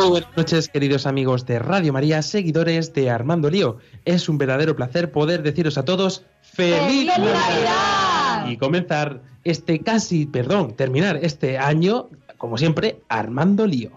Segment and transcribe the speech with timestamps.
[0.00, 3.76] Muy buenas noches, queridos amigos de Radio María, seguidores de Armando Lío.
[4.06, 8.48] Es un verdadero placer poder deciros a todos ¡Feliz, Navidad!
[8.48, 13.90] Y comenzar este casi, perdón, terminar este año, como siempre, Armando Lío.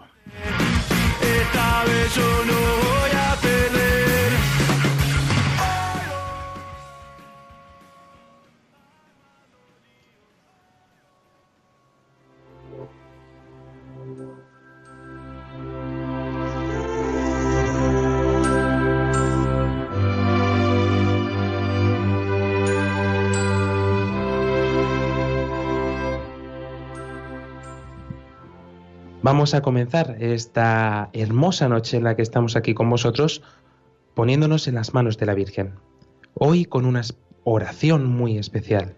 [1.22, 3.13] Esta vez yo no voy
[29.34, 33.42] Vamos a comenzar esta hermosa noche en la que estamos aquí con vosotros
[34.14, 35.74] poniéndonos en las manos de la Virgen.
[36.34, 37.02] Hoy con una
[37.42, 38.94] oración muy especial.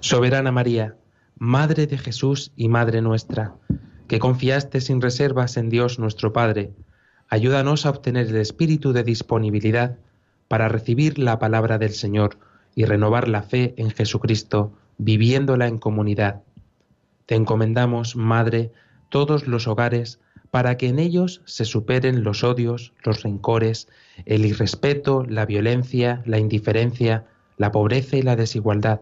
[0.00, 0.96] Soberana María,
[1.38, 3.56] Madre de Jesús y Madre nuestra,
[4.08, 6.72] que confiaste sin reservas en Dios nuestro Padre,
[7.28, 9.98] ayúdanos a obtener el espíritu de disponibilidad
[10.48, 12.38] para recibir la palabra del Señor
[12.76, 16.42] y renovar la fe en Jesucristo, viviéndola en comunidad.
[17.24, 18.70] Te encomendamos, Madre,
[19.08, 23.88] todos los hogares, para que en ellos se superen los odios, los rencores,
[24.26, 27.24] el irrespeto, la violencia, la indiferencia,
[27.56, 29.00] la pobreza y la desigualdad.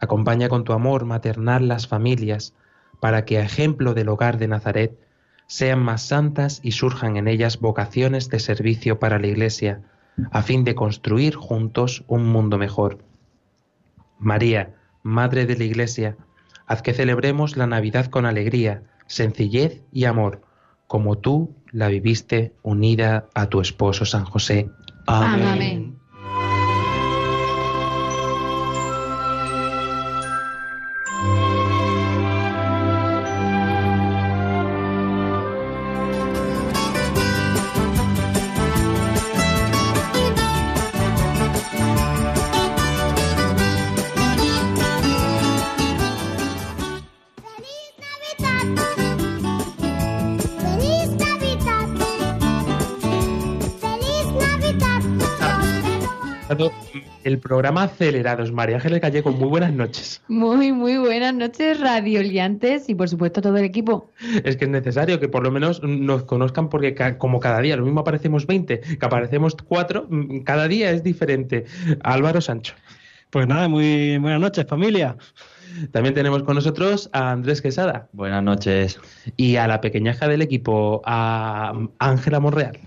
[0.00, 2.54] Acompaña con tu amor maternal las familias,
[2.98, 4.98] para que a ejemplo del hogar de Nazaret
[5.46, 9.82] sean más santas y surjan en ellas vocaciones de servicio para la Iglesia,
[10.30, 12.98] a fin de construir juntos un mundo mejor.
[14.18, 16.16] María, Madre de la Iglesia,
[16.66, 20.42] haz que celebremos la Navidad con alegría, sencillez y amor,
[20.86, 24.68] como tú la viviste unida a tu esposo San José.
[25.06, 25.46] Amén.
[25.46, 25.99] Amén.
[57.60, 60.22] Programa Acelerados, María Ángeles Gallego, muy buenas noches.
[60.28, 64.10] Muy, muy buenas noches, radioliantes y por supuesto todo el equipo.
[64.44, 67.76] Es que es necesario que por lo menos nos conozcan porque ca- como cada día,
[67.76, 70.08] lo mismo aparecemos 20, que aparecemos 4,
[70.42, 71.66] cada día es diferente.
[72.02, 72.72] Álvaro Sancho.
[73.28, 75.18] Pues nada, muy buenas noches, familia.
[75.92, 78.98] También tenemos con nosotros a Andrés Quesada Buenas noches.
[79.36, 82.78] y a la pequeñaja del equipo, a Ángela Monreal.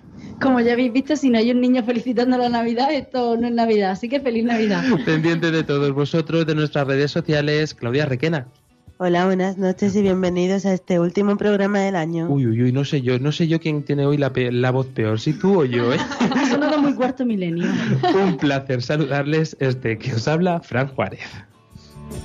[0.43, 3.53] Como ya habéis visto, si no hay un niño felicitando la Navidad, esto no es
[3.53, 3.91] Navidad.
[3.91, 4.83] Así que feliz Navidad.
[5.05, 8.47] Pendiente de todos vosotros, de nuestras redes sociales, Claudia Requena.
[8.99, 12.27] Hola, buenas noches y bienvenidos a este último programa del año.
[12.29, 14.71] Uy, uy, uy, no sé yo, no sé yo quién tiene hoy la, pe- la
[14.71, 15.97] voz peor, si tú o yo, ¿eh?
[16.51, 17.65] Sonado muy cuarto milenio.
[18.23, 21.19] Un placer saludarles, este que os habla, Fran Juárez.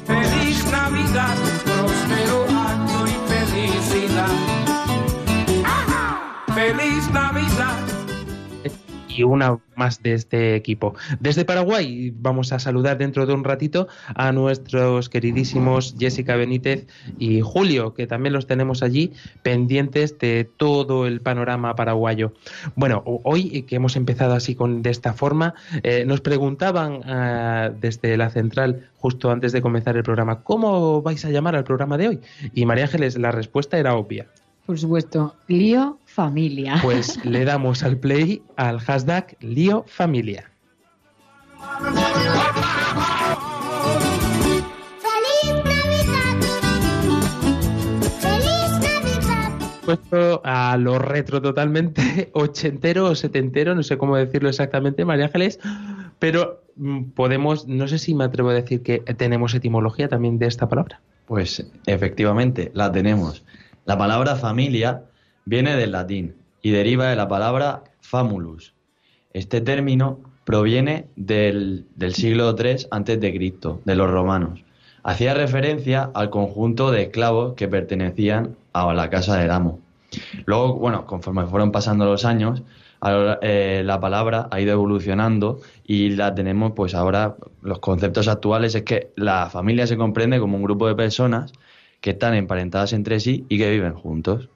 [0.05, 1.35] Feliz Navidad,
[1.65, 4.29] próspero año y felicidad.
[6.55, 7.98] Feliz Navidad.
[9.19, 10.95] Y una más de este equipo.
[11.21, 16.87] Desde Paraguay vamos a saludar dentro de un ratito a nuestros queridísimos Jessica Benítez
[17.19, 19.13] y Julio, que también los tenemos allí
[19.43, 22.33] pendientes de todo el panorama paraguayo.
[22.77, 27.71] Bueno, hoy eh, que hemos empezado así con de esta forma, eh, nos preguntaban ah,
[27.81, 31.97] desde la central justo antes de comenzar el programa, ¿cómo vais a llamar al programa
[31.99, 32.21] de hoy?
[32.55, 34.27] Y María Ángeles, la respuesta era obvia.
[34.69, 36.81] Por supuesto, lío familia.
[36.83, 40.51] Pues le damos al play al hashtag lío familia.
[41.79, 42.03] ¡Feliz
[45.65, 46.41] Navidad!
[48.19, 49.53] ¡Feliz Navidad!
[49.85, 55.61] Puesto a lo retro totalmente, ochentero o setentero, no sé cómo decirlo exactamente, María Ángeles,
[56.19, 60.49] pero mm, podemos, no sé si me atrevo a decir que tenemos etimología también de
[60.49, 61.01] esta palabra.
[61.27, 63.45] Pues efectivamente, la tenemos.
[63.85, 65.05] La palabra familia
[65.49, 68.75] viene del latín y deriva de la palabra famulus.
[69.33, 74.61] Este término proviene del, siglo III antes de los romanos.
[75.03, 79.81] Hacía referencia al conjunto de esclavos que pertenecían a la casa del amo.
[80.45, 82.63] Luego, bueno, conforme fueron pasando los años,
[83.41, 88.83] eh, la palabra ha ido evolucionando y la tenemos, pues ahora, los conceptos actuales es
[88.83, 91.53] que la familia se comprende como un grupo de personas
[92.03, 94.51] que están emparentadas entre sí y que viven juntos.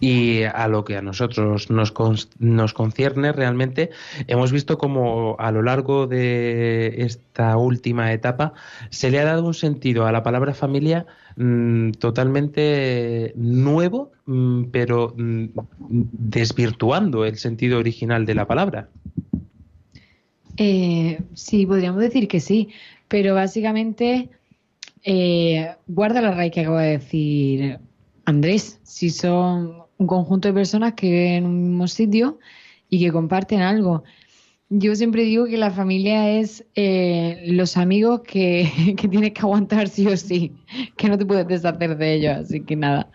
[0.00, 1.94] Y a lo que a nosotros nos,
[2.38, 3.90] nos concierne realmente,
[4.26, 8.52] hemos visto como a lo largo de esta última etapa
[8.90, 11.06] se le ha dado un sentido a la palabra familia
[11.36, 15.46] mm, totalmente nuevo, mm, pero mm,
[15.78, 18.88] desvirtuando el sentido original de la palabra.
[20.56, 22.68] Eh, sí, podríamos decir que sí,
[23.08, 24.28] pero básicamente
[25.04, 27.78] eh, guarda la raíz que acaba de decir
[28.24, 28.80] Andrés.
[28.82, 32.38] Si son un conjunto de personas que viven en un mismo sitio
[32.88, 34.04] y que comparten algo.
[34.68, 39.88] Yo siempre digo que la familia es eh, los amigos que, que tienes que aguantar
[39.88, 40.52] sí o sí,
[40.96, 43.10] que no te puedes deshacer de ellos, así que nada.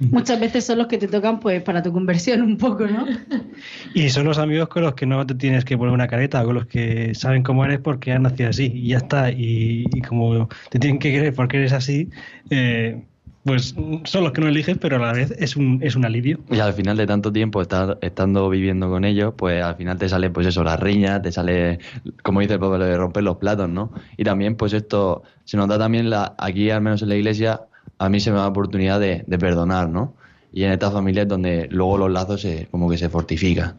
[0.00, 3.06] Muchas veces son los que te tocan pues para tu conversión un poco, ¿no?
[3.94, 6.54] Y son los amigos con los que no te tienes que poner una careta, con
[6.54, 9.30] los que saben cómo eres porque has nacido así y ya está.
[9.30, 12.08] Y, y como te tienen que querer porque eres así,
[12.48, 13.02] eh,
[13.44, 16.40] pues son los que no eliges, pero a la vez es un, es un alivio.
[16.50, 20.08] Y al final de tanto tiempo estar estando viviendo con ellos, pues al final te
[20.08, 21.78] sale pues eso, las riñas, te sale,
[22.22, 23.92] como dice el pueblo, de romper los platos, ¿no?
[24.16, 27.62] Y también pues esto se nos da también la, aquí, al menos en la iglesia,
[27.98, 30.14] a mí se me da la oportunidad de, de perdonar, ¿no?
[30.52, 33.78] Y en esta familia es donde luego los lazos se, como que se fortifican.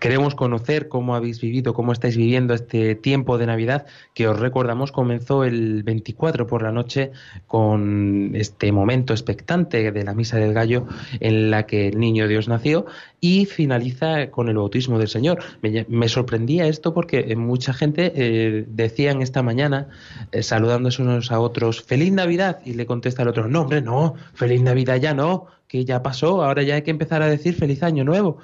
[0.00, 4.92] Queremos conocer cómo habéis vivido, cómo estáis viviendo este tiempo de Navidad que os recordamos
[4.92, 7.12] comenzó el 24 por la noche
[7.46, 10.86] con este momento expectante de la Misa del Gallo
[11.20, 12.86] en la que el niño Dios nació
[13.20, 15.38] y finaliza con el bautismo del Señor.
[15.60, 19.88] Me, sorprendía esto porque mucha gente eh, decían esta mañana,
[20.32, 24.14] eh, saludándose unos a otros, feliz Navidad, y le contesta el otro, no hombre, no,
[24.34, 27.82] feliz Navidad ya no, que ya pasó, ahora ya hay que empezar a decir feliz
[27.82, 28.36] año nuevo.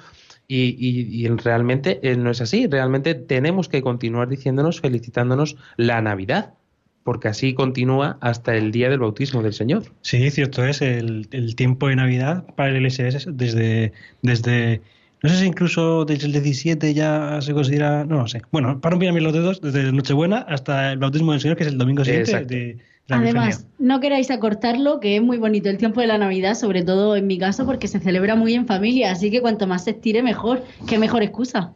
[0.47, 6.01] Y, y- y realmente eh, no es así, realmente tenemos que continuar diciéndonos, felicitándonos la
[6.01, 6.55] Navidad,
[7.03, 9.83] porque así continúa hasta el día del bautismo del Señor.
[10.01, 13.93] Sí, cierto es, el, el tiempo de Navidad para el ISS desde,
[14.23, 14.81] desde,
[15.21, 18.41] no sé si incluso desde el 17 ya se considera, no lo sé.
[18.51, 21.69] Bueno, para no pillarme los dedos, desde Nochebuena hasta el bautismo del Señor, que es
[21.69, 22.55] el domingo siguiente Exacto.
[22.55, 22.77] de
[23.09, 27.15] Además, no queráis acortarlo, que es muy bonito el tiempo de la Navidad, sobre todo
[27.15, 30.21] en mi caso, porque se celebra muy en familia, así que cuanto más se estire,
[30.21, 30.63] mejor.
[30.87, 31.73] Qué mejor excusa.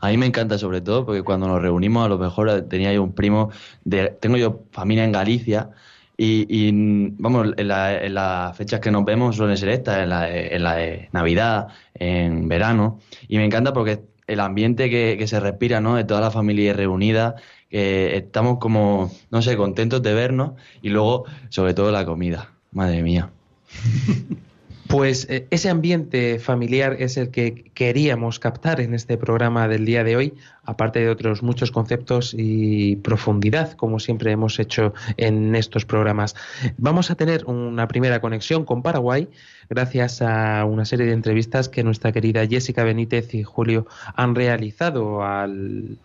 [0.00, 3.02] A mí me encanta sobre todo porque cuando nos reunimos a lo mejor tenía yo
[3.02, 3.50] un primo,
[3.84, 5.70] de, tengo yo familia en Galicia
[6.18, 6.70] y, y,
[7.18, 10.48] vamos, en, la- en las fechas que nos vemos suelen ser estas, en la, de-
[10.56, 15.38] en la de Navidad, en verano y me encanta porque el ambiente que, que se
[15.38, 15.94] respira, ¿no?
[15.94, 17.36] De toda la familia reunida,
[17.76, 23.02] que estamos como, no sé, contentos de vernos y luego sobre todo la comida, madre
[23.02, 23.28] mía.
[24.88, 30.04] Pues eh, ese ambiente familiar es el que queríamos captar en este programa del día
[30.04, 35.84] de hoy, aparte de otros muchos conceptos y profundidad, como siempre hemos hecho en estos
[35.84, 36.36] programas.
[36.78, 39.28] Vamos a tener una primera conexión con Paraguay,
[39.68, 45.24] gracias a una serie de entrevistas que nuestra querida Jessica Benítez y Julio han realizado
[45.24, 45.98] al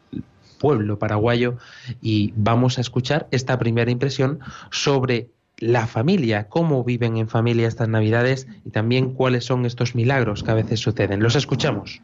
[0.62, 1.58] pueblo paraguayo
[2.02, 7.88] y vamos a escuchar esta primera impresión sobre la familia, cómo viven en familia estas
[7.88, 11.22] navidades y también cuáles son estos milagros que a veces suceden.
[11.22, 12.02] Los escuchamos.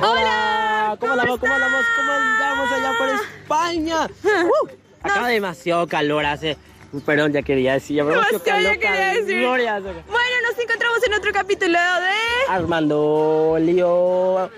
[0.00, 1.38] Hola, ¿cómo andamos?
[1.38, 1.84] ¿Cómo andamos?
[1.96, 4.08] ¿Cómo andamos allá por España?
[5.04, 6.56] Uh, acá demasiado calor hace.
[6.92, 8.02] Uh, Perdón, ya quería decir.
[8.02, 9.40] demasiado ya calor, quería decir.
[9.40, 9.80] Gloria.
[9.80, 14.50] Bueno, nos encontramos en otro capítulo de Armando Lío.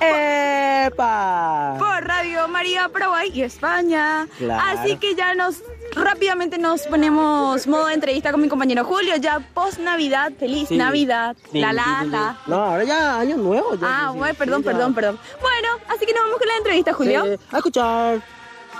[0.00, 1.74] ¡Epa!
[1.78, 4.26] por Radio María Paraguay y España.
[4.38, 4.62] Claro.
[4.80, 5.62] Así que ya nos
[5.94, 10.76] rápidamente nos ponemos modo de entrevista con mi compañero Julio, ya post Navidad, feliz Sí.
[10.76, 12.10] Navidad, Sí, la sí, la sí, sí.
[12.10, 12.36] la.
[12.46, 13.74] No, ahora ya año nuevo.
[13.74, 15.18] Ya, Ah, bueno, perdón, perdón, perdón.
[15.40, 17.24] Bueno, así que nos vamos con la entrevista, Julio.
[17.24, 18.22] Sí, a escuchar.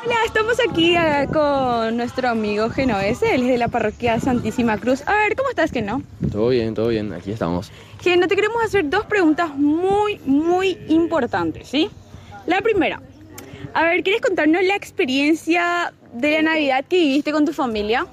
[0.04, 5.02] Hola, estamos aquí eh, con nuestro amigo Genovese, él es de la parroquia Santísima Cruz.
[5.06, 6.02] A ver, ¿cómo estás, Geno?
[6.30, 7.72] Todo bien, todo bien, aquí estamos.
[8.00, 11.90] Geno, te queremos hacer dos preguntas muy, muy importantes, ¿sí?
[12.46, 13.02] La primera,
[13.74, 18.06] a ver, ¿quieres contarnos la experiencia de la Navidad que viviste con tu familia?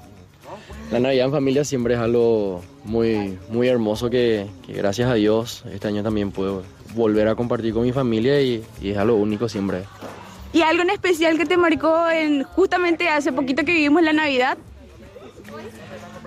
[0.90, 5.64] La Navidad en familia siempre es algo muy, muy hermoso que, que gracias a Dios
[5.72, 6.64] este año también puedo
[6.94, 9.84] volver a compartir con mi familia y, y es algo único siempre.
[10.56, 14.56] ¿Y algo en especial que te marcó en justamente hace poquito que vivimos la Navidad?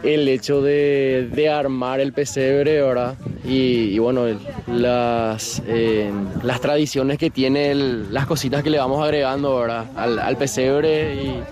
[0.03, 3.15] El hecho de, de armar el pesebre, ¿verdad?
[3.43, 4.25] Y, y bueno,
[4.67, 6.11] las, eh,
[6.43, 9.85] las tradiciones que tiene, el- las cositas que le vamos agregando, ¿verdad?
[9.95, 11.43] Al, al pesebre y,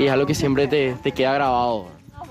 [0.00, 1.88] y es algo que siempre te, te queda grabado.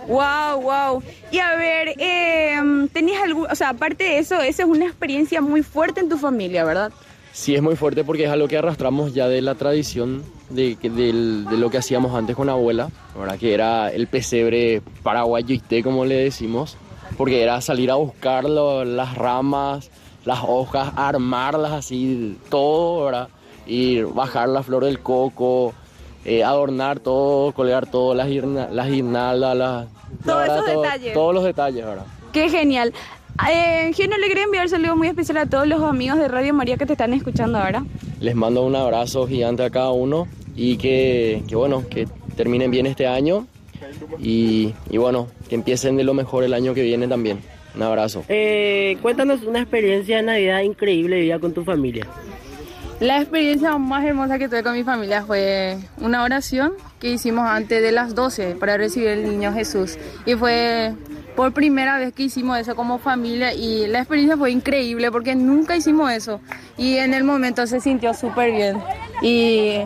[0.08, 1.04] Wow, wow.
[1.30, 2.56] Y a ver, eh,
[2.92, 6.18] ¿tenías algún, o sea, aparte de eso, esa es una experiencia muy fuerte en tu
[6.18, 6.92] familia, ¿verdad?
[7.34, 11.46] Sí, es muy fuerte porque es algo que arrastramos ya de la tradición de, del-
[11.46, 13.38] de lo que hacíamos antes con abuela, ¿verdad?
[13.40, 16.78] que era el pesebre paraguayo té, como le decimos,
[17.18, 19.90] porque era salir a buscar lo- las ramas,
[20.26, 23.28] las hojas, armarlas así, todo, ¿verdad?
[23.66, 25.74] y bajar la flor del coco,
[26.26, 29.88] eh, adornar todo, colgar todo, las, las guirnaldas, las-
[30.26, 30.58] Todos ¿verdad?
[30.58, 31.14] esos Todo- detalles.
[31.14, 32.06] Todos los detalles, ¿verdad?
[32.34, 32.94] Qué genial.
[33.50, 36.54] Eh, Geno, le quería enviar un saludo muy especial a todos los amigos de Radio
[36.54, 37.84] María que te están escuchando ahora.
[38.20, 42.86] Les mando un abrazo gigante a cada uno y que, que bueno, que terminen bien
[42.86, 43.48] este año
[44.20, 47.40] y, y bueno, que empiecen de lo mejor el año que viene también.
[47.76, 48.24] Un abrazo.
[48.28, 52.06] Eh, cuéntanos una experiencia de Navidad increíble vivida con tu familia.
[53.02, 57.82] La experiencia más hermosa que tuve con mi familia fue una oración que hicimos antes
[57.82, 59.98] de las 12 para recibir el niño Jesús.
[60.28, 60.94] Y fue
[61.36, 65.76] por primera vez que hicimos eso como familia y la experiencia fue increíble porque nunca
[65.76, 66.42] hicimos eso.
[66.78, 68.78] Y en el momento se sintió súper bien.
[69.24, 69.80] Y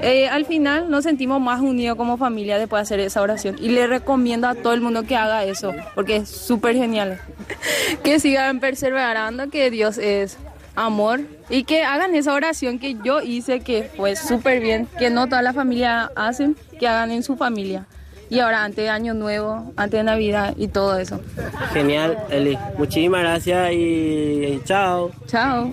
[0.00, 3.56] eh, al final nos sentimos más unidos como familia después de hacer esa oración.
[3.60, 7.20] Y le recomiendo a todo el mundo que haga eso porque es súper genial.
[8.04, 10.38] que sigan perseverando, que Dios es
[10.74, 15.26] amor y que hagan esa oración que yo hice que fue súper bien, que no
[15.26, 17.86] toda la familia hacen, que hagan en su familia.
[18.30, 21.20] Y ahora antes de Año Nuevo, antes de Navidad y todo eso.
[21.72, 22.56] Genial, Eli.
[22.78, 25.10] Muchísimas gracias y chao.
[25.26, 25.72] Chao.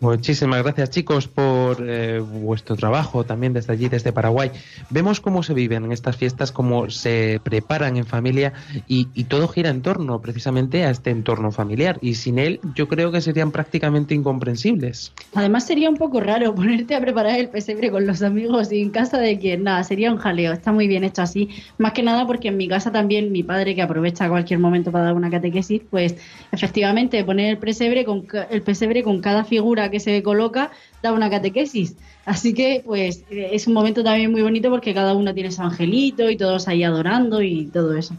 [0.00, 4.52] Muchísimas gracias chicos por eh, vuestro trabajo también desde allí, desde Paraguay.
[4.90, 8.52] Vemos cómo se viven en estas fiestas, cómo se preparan en familia
[8.86, 13.10] y, todo gira en torno precisamente a este entorno familiar y sin él yo creo
[13.10, 15.12] que serían prácticamente incomprensibles.
[15.34, 18.90] Además sería un poco raro ponerte a preparar el pesebre con los amigos y en
[18.90, 20.52] casa de quien, nada, sería un jaleo.
[20.52, 21.48] Está muy bien hecho así.
[21.76, 25.06] Más que nada porque en mi casa también mi padre, que aprovecha cualquier momento para
[25.06, 26.14] dar una catequesis, pues
[26.52, 30.70] efectivamente poner el pesebre con, el pesebre con cada figura que se coloca
[31.02, 31.96] da una catequesis.
[32.24, 35.62] Así que pues eh, es un momento también muy bonito porque cada uno tiene su
[35.62, 38.14] angelito y todos ahí adorando y todo eso.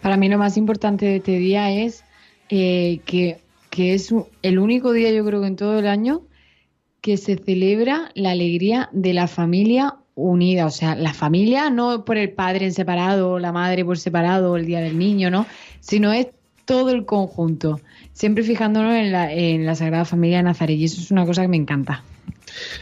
[0.00, 2.04] Para mí lo más importante de este día es
[2.48, 3.38] eh, que,
[3.70, 6.22] que es el único día, yo creo que en todo el año,
[7.00, 10.66] que se celebra la alegría de la familia unida.
[10.66, 14.66] O sea, la familia no por el padre en separado, la madre por separado, el
[14.66, 15.46] día del niño, ¿no?
[15.80, 16.28] Sino es
[16.64, 17.80] todo el conjunto.
[18.16, 20.78] Siempre fijándonos en la, en la Sagrada Familia de Nazaret.
[20.78, 22.02] Y eso es una cosa que me encanta.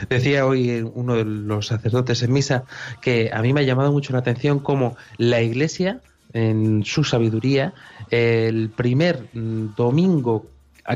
[0.09, 2.63] Decía hoy eh, uno de los sacerdotes en misa
[3.03, 6.01] que a mí me ha llamado mucho la atención cómo la Iglesia,
[6.33, 7.75] en su sabiduría,
[8.11, 10.47] el primer mm, domingo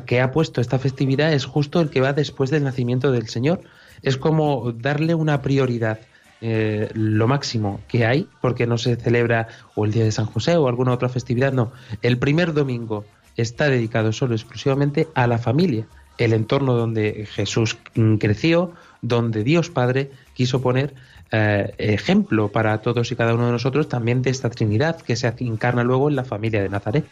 [0.07, 3.63] que ha puesto esta festividad es justo el que va después del nacimiento del Señor.
[4.03, 5.99] Es como darle una prioridad.
[6.41, 10.57] eh, lo máximo que hay, porque no se celebra o el Día de San José
[10.57, 11.73] o alguna otra festividad, no.
[12.03, 13.05] El primer domingo
[13.39, 15.87] está dedicado solo exclusivamente a la familia,
[16.19, 20.95] el entorno donde Jesús mm, creció, donde Dios Padre quiso poner
[21.31, 25.33] eh, ejemplo para todos y cada uno de nosotros también de esta Trinidad que se
[25.39, 27.05] encarna luego en la familia de Nazaret.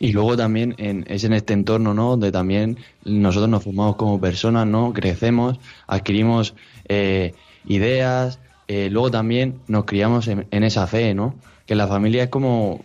[0.00, 2.10] Y luego también en, es en este entorno, ¿no?
[2.10, 4.92] Donde también nosotros nos formamos como personas, ¿no?
[4.92, 6.54] Crecemos, adquirimos
[6.88, 7.34] eh,
[7.66, 11.34] ideas, eh, luego también nos criamos en, en esa fe, ¿no?
[11.66, 12.84] Que la familia es como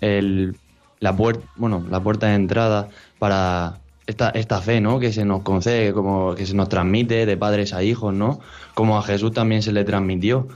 [0.00, 0.56] el,
[1.02, 5.00] la puerta, bueno, la puerta de entrada para esta, esta fe, ¿no?
[5.00, 8.38] Que se nos concede, como que se nos transmite de padres a hijos, ¿no?
[8.74, 10.46] Como a Jesús también se le transmitió.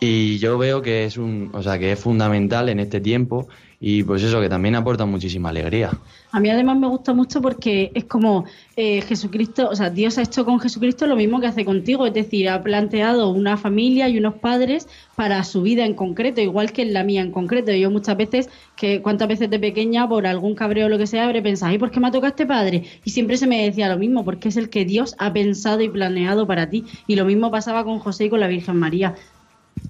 [0.00, 3.46] Y yo veo que es un, o sea, que es fundamental en este tiempo
[3.86, 5.90] y pues eso que también aporta muchísima alegría.
[6.32, 10.22] A mí además me gusta mucho porque es como eh, Jesucristo, o sea, Dios ha
[10.22, 14.16] hecho con Jesucristo lo mismo que hace contigo, es decir, ha planteado una familia y
[14.16, 17.72] unos padres para su vida en concreto, igual que en la mía en concreto.
[17.72, 21.24] Yo muchas veces, que cuántas veces de pequeña, por algún cabreo o lo que sea,
[21.24, 22.84] habré pensado, ¿y por qué me ha tocado este padre?
[23.04, 25.90] Y siempre se me decía lo mismo, porque es el que Dios ha pensado y
[25.90, 26.86] planeado para ti.
[27.06, 29.14] Y lo mismo pasaba con José y con la Virgen María.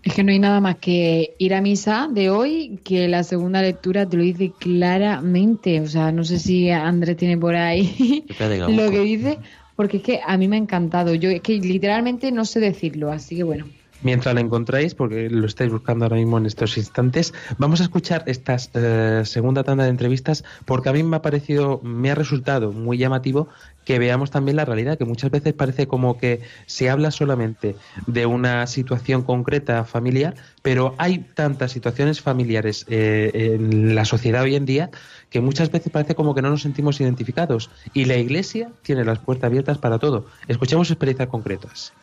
[0.02, 3.62] Es que no hay nada más que ir a misa de hoy que la segunda
[3.62, 5.80] lectura te lo dice claramente.
[5.80, 8.26] O sea, no sé si Andrés tiene por ahí
[8.68, 9.38] lo que dice,
[9.76, 11.14] porque es que a mí me ha encantado.
[11.14, 13.66] Yo es que literalmente no sé decirlo, así que bueno.
[14.04, 18.22] Mientras lo encontráis, porque lo estáis buscando ahora mismo en estos instantes, vamos a escuchar
[18.26, 22.70] esta eh, segunda tanda de entrevistas porque a mí me ha parecido, me ha resultado
[22.70, 23.48] muy llamativo
[23.86, 28.26] que veamos también la realidad, que muchas veces parece como que se habla solamente de
[28.26, 34.66] una situación concreta familiar, pero hay tantas situaciones familiares eh, en la sociedad hoy en
[34.66, 34.90] día
[35.30, 39.18] que muchas veces parece como que no nos sentimos identificados y la Iglesia tiene las
[39.18, 40.26] puertas abiertas para todo.
[40.46, 41.94] Escuchemos experiencias concretas.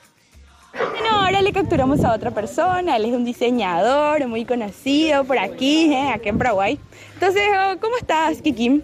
[1.31, 6.09] Ahora le capturamos a otra persona, él es un diseñador muy conocido por aquí, ¿eh?
[6.13, 6.77] aquí en Paraguay.
[7.13, 8.81] Entonces, oh, ¿cómo estás, Kikim?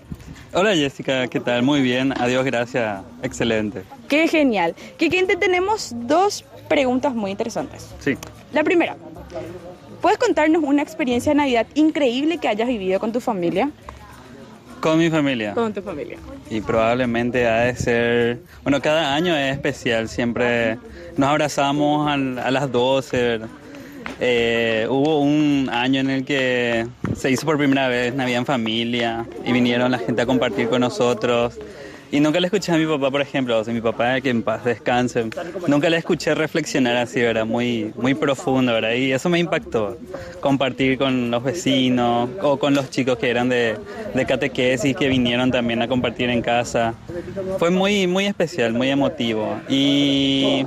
[0.53, 1.63] Hola Jessica, ¿qué tal?
[1.63, 3.83] Muy bien, adiós, gracias, excelente.
[4.07, 4.75] Qué genial.
[4.95, 7.93] Kikim, te tenemos dos preguntas muy interesantes.
[7.99, 8.15] Sí.
[8.53, 8.95] La primera,
[10.01, 13.71] ¿puedes contarnos una experiencia de Navidad increíble que hayas vivido con tu familia?
[14.79, 15.53] Con mi familia.
[15.53, 16.17] Con tu familia.
[16.49, 20.77] Y probablemente ha de ser, bueno, cada año es especial, siempre
[21.17, 23.17] nos abrazamos al- a, las 12.
[23.21, 23.47] ¿verdad?
[24.19, 29.25] Eh, hubo un año en el que se hizo por primera vez Navidad en familia
[29.45, 31.59] y vinieron la gente a compartir con nosotros.
[32.11, 34.41] Y nunca le escuché a mi papá, por ejemplo, o sea, mi papá, que en
[34.41, 35.29] paz descanse,
[35.67, 37.45] nunca le escuché reflexionar así, ¿verdad?
[37.45, 38.93] Muy, muy profundo, ¿verdad?
[38.93, 39.97] Y eso me impactó,
[40.39, 43.77] compartir con los vecinos o con los chicos que eran de,
[44.13, 46.93] de catequesis, que vinieron también a compartir en casa.
[47.59, 49.59] Fue muy, muy especial, muy emotivo.
[49.67, 50.65] Y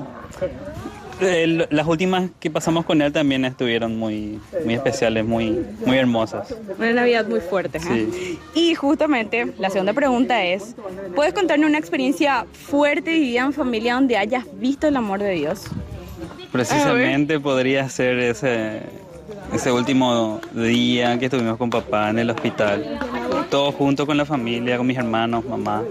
[1.22, 6.54] el- las últimas que pasamos con él también estuvieron muy, muy especiales, muy, muy hermosas.
[6.78, 7.78] Una Navidad muy fuerte.
[7.78, 8.08] ¿eh?
[8.12, 8.38] Sí.
[8.54, 10.74] Y justamente la segunda pregunta es,
[11.14, 15.64] ¿puedes contarnos una experiencia fuerte vivida en familia donde hayas visto el amor de Dios?
[16.52, 18.80] Precisamente podría ser ese,
[19.52, 22.98] ese último día que estuvimos con papá en el hospital.
[23.50, 25.82] Todos juntos con la familia, con mis hermanos, mamá.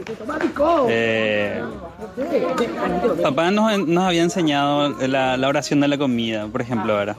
[0.88, 1.62] Eh,
[3.22, 3.72] papá nos,
[4.04, 7.18] había enseñado la, la oración de la comida, por ejemplo, ¿verdad?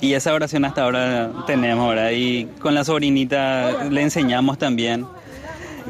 [0.00, 2.10] Y esa oración hasta ahora tenemos, ¿verdad?
[2.12, 5.06] Y con la sobrinita le enseñamos también.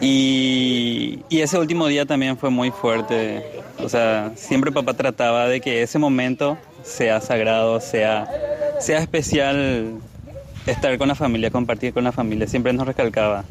[0.01, 3.45] Y, y ese último día también fue muy fuerte.
[3.83, 8.29] O sea, siempre papá trataba de que ese momento sea sagrado, sea,
[8.81, 9.99] sea especial
[10.67, 12.47] estar con la familia, compartir con la familia.
[12.47, 13.45] Siempre nos recalcaba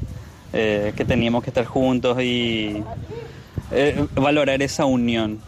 [0.53, 2.83] eh, que teníamos que estar juntos y
[3.71, 5.39] eh, valorar esa unión.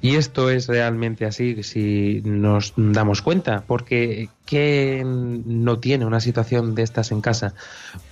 [0.00, 6.76] Y esto es realmente así si nos damos cuenta, porque ¿quién no tiene una situación
[6.76, 7.54] de estas en casa?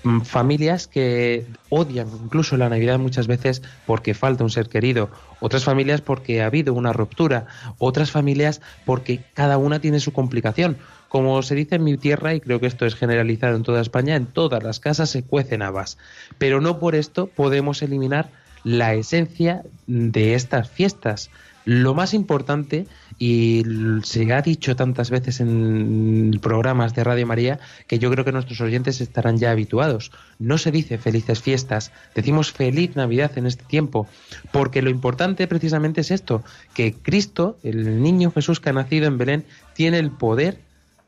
[0.03, 5.63] Mm, Familias que odian incluso la Navidad muchas veces porque falta un ser querido, otras
[5.63, 7.47] familias porque ha habido una ruptura,
[7.79, 10.79] otras familias porque cada una tiene su complicación.
[11.09, 14.17] Como se dice en mi tierra, y creo que esto es generalizado en toda España,
[14.17, 15.99] en todas las casas se cuecen habas.
[16.37, 18.31] Pero no por esto podemos eliminar
[18.67, 21.31] la esencia de estas fiestas.
[21.65, 23.63] Lo más importante, y
[24.03, 28.61] se ha dicho tantas veces en programas de Radio María, que yo creo que nuestros
[28.61, 30.11] oyentes estarán ya habituados.
[30.41, 34.09] No se dice felices fiestas, decimos feliz Navidad en este tiempo,
[34.51, 36.43] porque lo importante precisamente es esto,
[36.75, 40.59] que Cristo, el niño Jesús que ha nacido en Belén, tiene el poder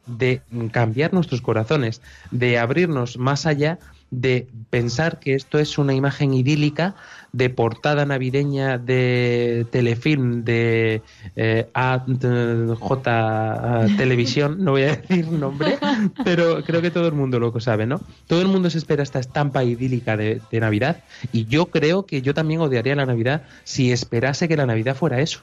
[0.07, 6.35] de cambiar nuestros corazones, de abrirnos más allá de pensar que esto es una imagen
[6.35, 6.94] idílica
[7.33, 11.03] de portada navideña de telefilm de
[11.37, 13.03] eh, AJ
[13.97, 15.79] Televisión, no voy a decir nombre,
[16.25, 18.01] pero creo que todo el mundo lo sabe, ¿no?
[18.27, 22.23] Todo el mundo se espera esta estampa idílica de, de Navidad y yo creo que
[22.23, 25.40] yo también odiaría la Navidad si esperase que la Navidad fuera eso.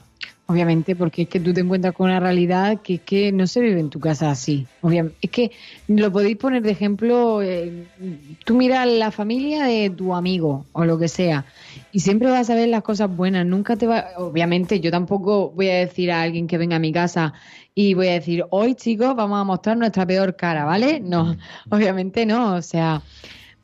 [0.48, 3.60] Obviamente, porque es que tú te encuentras con una realidad que es que no se
[3.60, 4.64] vive en tu casa así.
[4.80, 5.50] Obviamente, es que
[5.88, 7.84] lo podéis poner de ejemplo, eh,
[8.44, 11.44] tú miras la familia de tu amigo o lo que sea
[11.90, 13.44] y siempre vas a ver las cosas buenas.
[13.44, 16.92] Nunca te va, obviamente, yo tampoco voy a decir a alguien que venga a mi
[16.92, 17.32] casa
[17.74, 21.00] y voy a decir, hoy chicos, vamos a mostrar nuestra peor cara, ¿vale?
[21.00, 21.36] No,
[21.70, 23.02] obviamente no, o sea,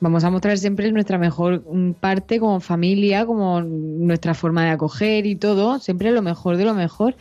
[0.03, 5.27] vamos a mostrar siempre nuestra mejor mm, parte como familia, como nuestra forma de acoger
[5.27, 7.15] y todo, siempre lo mejor de lo mejor,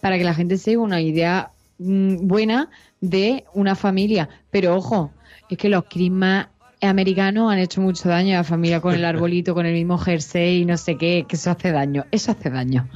[0.00, 2.70] para que la gente se una idea mm, buena
[3.00, 4.28] de una familia.
[4.50, 5.12] Pero ojo,
[5.48, 6.48] es que los Christmas
[6.82, 10.62] americanos han hecho mucho daño a la familia con el arbolito, con el mismo jersey
[10.62, 12.88] y no sé qué, que eso hace daño, eso hace daño.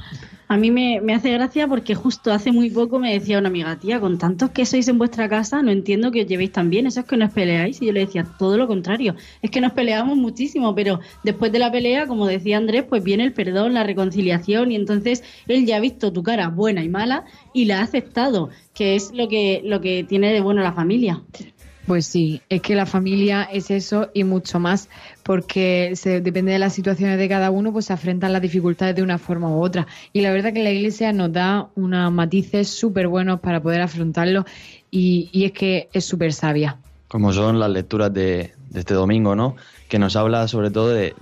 [0.51, 3.77] A mí me, me hace gracia porque justo hace muy poco me decía una amiga,
[3.77, 6.87] tía, con tantos que sois en vuestra casa, no entiendo que os llevéis tan bien,
[6.87, 7.79] eso es que no os peleáis.
[7.83, 11.59] Y yo le decía, todo lo contrario, es que nos peleamos muchísimo, pero después de
[11.59, 15.75] la pelea, como decía Andrés, pues viene el perdón, la reconciliación, y entonces él ya
[15.77, 19.61] ha visto tu cara buena y mala y la ha aceptado, que es lo que,
[19.63, 21.21] lo que tiene de bueno la familia.
[21.89, 24.89] Pues sí, es que la familia es eso y mucho más,
[25.23, 29.01] porque se, depende de las situaciones de cada uno, pues se afrentan las dificultades de
[29.01, 29.87] una forma u otra.
[30.13, 34.45] Y la verdad que la iglesia nos da unos matices súper buenos para poder afrontarlo
[34.91, 36.77] y, y es que es súper sabia.
[37.07, 39.55] como son las lecturas de, de este domingo, ¿no?
[39.87, 41.15] Que nos habla sobre todo de,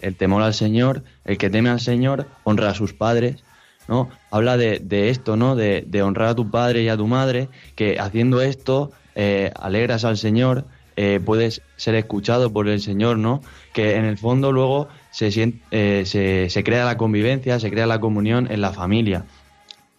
[0.00, 3.44] el temor al Señor, el que teme al Señor honra a sus padres,
[3.88, 4.08] ¿no?
[4.30, 5.54] Habla de, de esto, ¿no?
[5.54, 10.04] De, de honrar a tu padre y a tu madre, que haciendo esto eh, alegras
[10.04, 10.64] al Señor,
[10.96, 13.42] eh, puedes ser escuchado por el Señor, ¿no?
[13.72, 17.86] Que en el fondo luego se, sien- eh, se, se crea la convivencia, se crea
[17.86, 19.24] la comunión en la familia.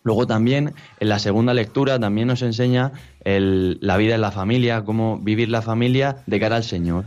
[0.03, 2.91] Luego también en la segunda lectura también nos enseña
[3.23, 7.05] el- la vida en la familia, cómo vivir la familia de cara al Señor.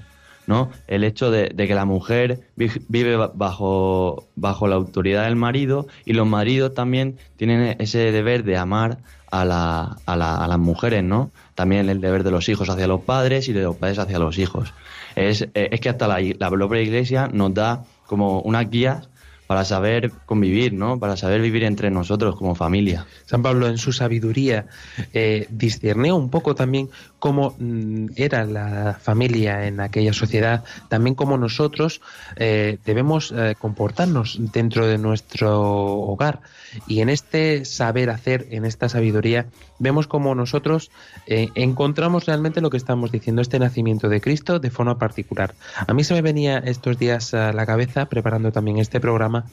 [0.48, 0.70] ¿no?
[0.86, 5.86] El hecho de, que la mujer vi- vive ba- bajo, bajo la autoridad del marido
[6.06, 8.96] y los maridos también tienen ese deber de amar
[9.30, 11.30] a, la- a la- a las mujeres, ¿no?
[11.58, 14.38] También el deber de los hijos hacia los padres y de los padres hacia los
[14.38, 14.72] hijos.
[15.16, 19.08] Es, eh, es que hasta la, la propia iglesia nos da como unas guías
[19.48, 21.00] para saber convivir, ¿no?
[21.00, 23.06] Para saber vivir entre nosotros como familia.
[23.24, 24.66] San Pablo en su sabiduría
[25.14, 31.38] eh, discernió un poco también cómo mm, era la familia en aquella sociedad, también cómo
[31.38, 32.02] nosotros
[32.36, 36.40] eh, debemos eh, comportarnos dentro de nuestro hogar.
[36.86, 39.46] Y en este saber hacer, en esta sabiduría,
[39.78, 40.90] vemos cómo nosotros
[41.30, 45.54] eh, encontramos realmente lo que estamos diciendo, este nacimiento de Cristo de forma particular.
[45.86, 49.44] A mí se me venía estos días a la cabeza, preparando también este programa,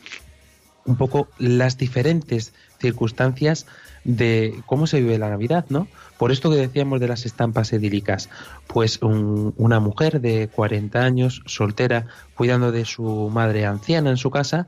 [0.85, 3.65] un poco las diferentes circunstancias
[4.03, 5.87] de cómo se vive la Navidad, ¿no?
[6.19, 8.29] Por esto que decíamos de las estampas edílicas,
[8.67, 14.29] pues un- una mujer de 40 años, soltera, cuidando de su madre anciana en su
[14.29, 14.67] casa,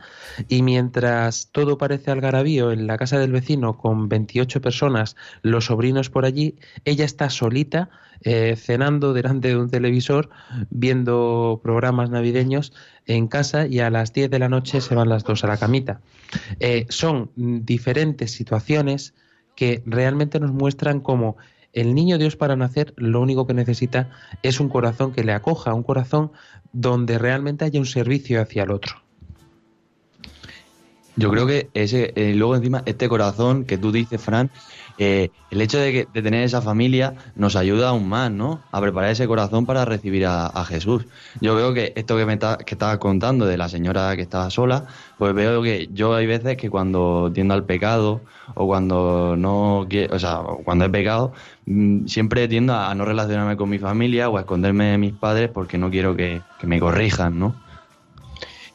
[0.50, 6.10] y mientras todo parece algarabío en la casa del vecino con 28 personas, los sobrinos
[6.10, 7.90] por allí, ella está solita,
[8.24, 10.30] eh, cenando delante de un televisor,
[10.72, 12.74] viendo programas navideños
[13.06, 15.58] en casa y a las 10 de la noche se van las dos a la
[15.58, 16.02] camita.
[16.60, 17.60] Eh, son mm,
[17.98, 19.16] diferentes situaciones
[19.56, 21.36] que realmente nos muestran cómo
[21.74, 24.12] el niño Dios para nacer lo único que necesita
[24.44, 26.32] es un corazón que le acoja, un corazón
[26.72, 29.07] donde realmente haya un servicio hacia el otro.
[31.20, 34.52] Yo creo que ese, eh, luego encima, este corazón que tú dices, Fran,
[34.98, 38.68] eh, el hecho de, que- de tener esa familia nos ayuda aún más, ¿no?
[38.72, 41.08] A preparar ese corazón para recibir a, Jesús.
[41.42, 44.50] Yo veo que esto que me está, que estabas contando de la señora que estaba
[44.52, 44.86] sola,
[45.18, 48.24] pues veo que yo hay veces que cuando tiendo al pecado
[48.56, 49.80] o cuando no
[50.12, 51.34] o sea, cuando he pecado,
[51.66, 55.50] mm, siempre tiendo a no relacionarme con mi familia o a esconderme de mis padres
[55.50, 57.62] porque no quiero que me corrijan, ¿no?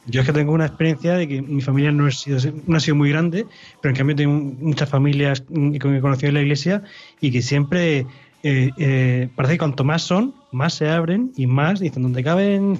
[0.05, 2.79] Yo es que tengo una experiencia de que mi familia no ha sido, no ha
[2.79, 3.45] sido muy grande,
[3.81, 6.83] pero en cambio tengo muchas familias mm, que he conocido en la iglesia
[7.21, 8.05] y que siempre
[8.43, 12.79] eh, eh, parece que cuanto más son, más se abren y más dicen, donde caben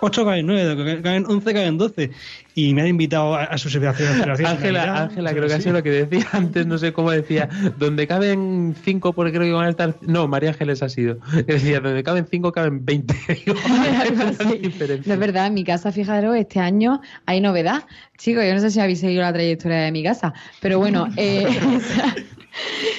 [0.00, 2.10] 8 caben 9, donde caben 11 caben 12.
[2.54, 4.40] Y me han invitado a, a sus celebraciones.
[4.44, 5.64] Ángela, Ángela, creo que ha así.
[5.64, 9.52] sido lo que decía antes, no sé cómo decía, donde caben cinco porque creo que
[9.52, 9.94] van a estar...
[10.00, 11.18] No, María Ángeles ha sido.
[11.46, 13.14] Decía, donde caben cinco caben 20.
[15.06, 17.84] No es verdad, en mi casa, fijaros, este año hay novedad.
[18.16, 21.46] Chicos, yo no sé si habéis seguido la trayectoria de mi casa, pero bueno, eh,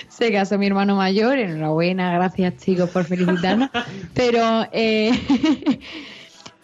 [0.08, 3.70] se casó mi hermano mayor, enhorabuena, gracias chicos por felicitarnos,
[4.14, 5.12] pero eh,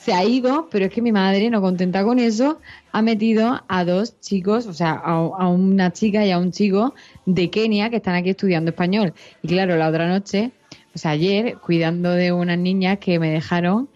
[0.06, 2.60] se ha ido, pero es que mi madre, no contenta con eso,
[2.92, 6.94] ha metido a dos chicos, o sea, a, a una chica y a un chico
[7.26, 9.16] de Kenia que están aquí estudiando español.
[9.42, 10.52] Y claro, la otra noche,
[10.94, 13.90] o sea, ayer, cuidando de unas niñas que me dejaron,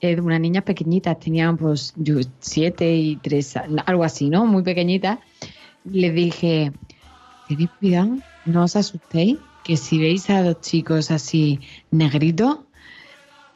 [0.00, 1.94] eh, unas niñas pequeñitas, tenían pues
[2.38, 4.46] siete y tres, algo así, ¿no?
[4.46, 5.18] Muy pequeñitas.
[5.84, 6.70] Les dije,
[7.48, 11.58] tened cuidado, no os asustéis, que si veis a dos chicos así
[11.90, 12.58] negritos,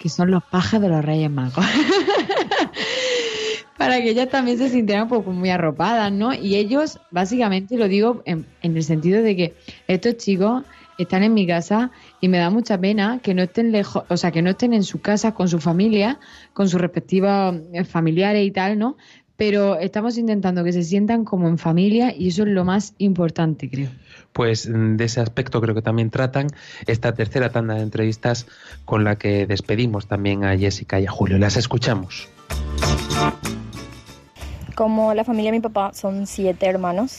[0.00, 1.64] que son los pajes de los Reyes Magos.
[3.76, 6.32] Para que ellas también se sintieran pues, muy arropadas, ¿no?
[6.32, 9.54] Y ellos, básicamente, lo digo en, en el sentido de que
[9.88, 10.64] estos chicos
[10.96, 14.30] están en mi casa y me da mucha pena que no estén lejos, o sea,
[14.30, 16.18] que no estén en su casa con su familia,
[16.54, 18.96] con sus respectivos eh, familiares y tal, ¿no?
[19.36, 23.68] Pero estamos intentando que se sientan como en familia y eso es lo más importante,
[23.68, 23.90] creo.
[24.32, 26.48] Pues mm, de ese aspecto creo que también tratan
[26.86, 28.46] esta tercera tanda de entrevistas
[28.84, 31.38] con la que despedimos también a Jessica y a Julio.
[31.38, 32.28] Las escuchamos.
[34.74, 37.18] Como la familia de mi papá son siete hermanos,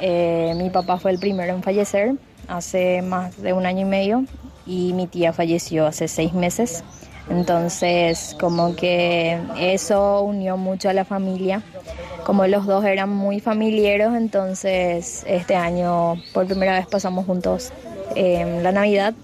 [0.00, 2.14] eh, mi papá fue el primero en fallecer
[2.48, 4.24] hace más de un año y medio
[4.66, 6.84] y mi tía falleció hace seis meses.
[7.28, 11.62] Entonces, como que eso unió mucho a la familia.
[12.24, 17.72] Como los dos eran muy familiares, entonces este año por primera vez pasamos juntos
[18.16, 19.14] eh, la Navidad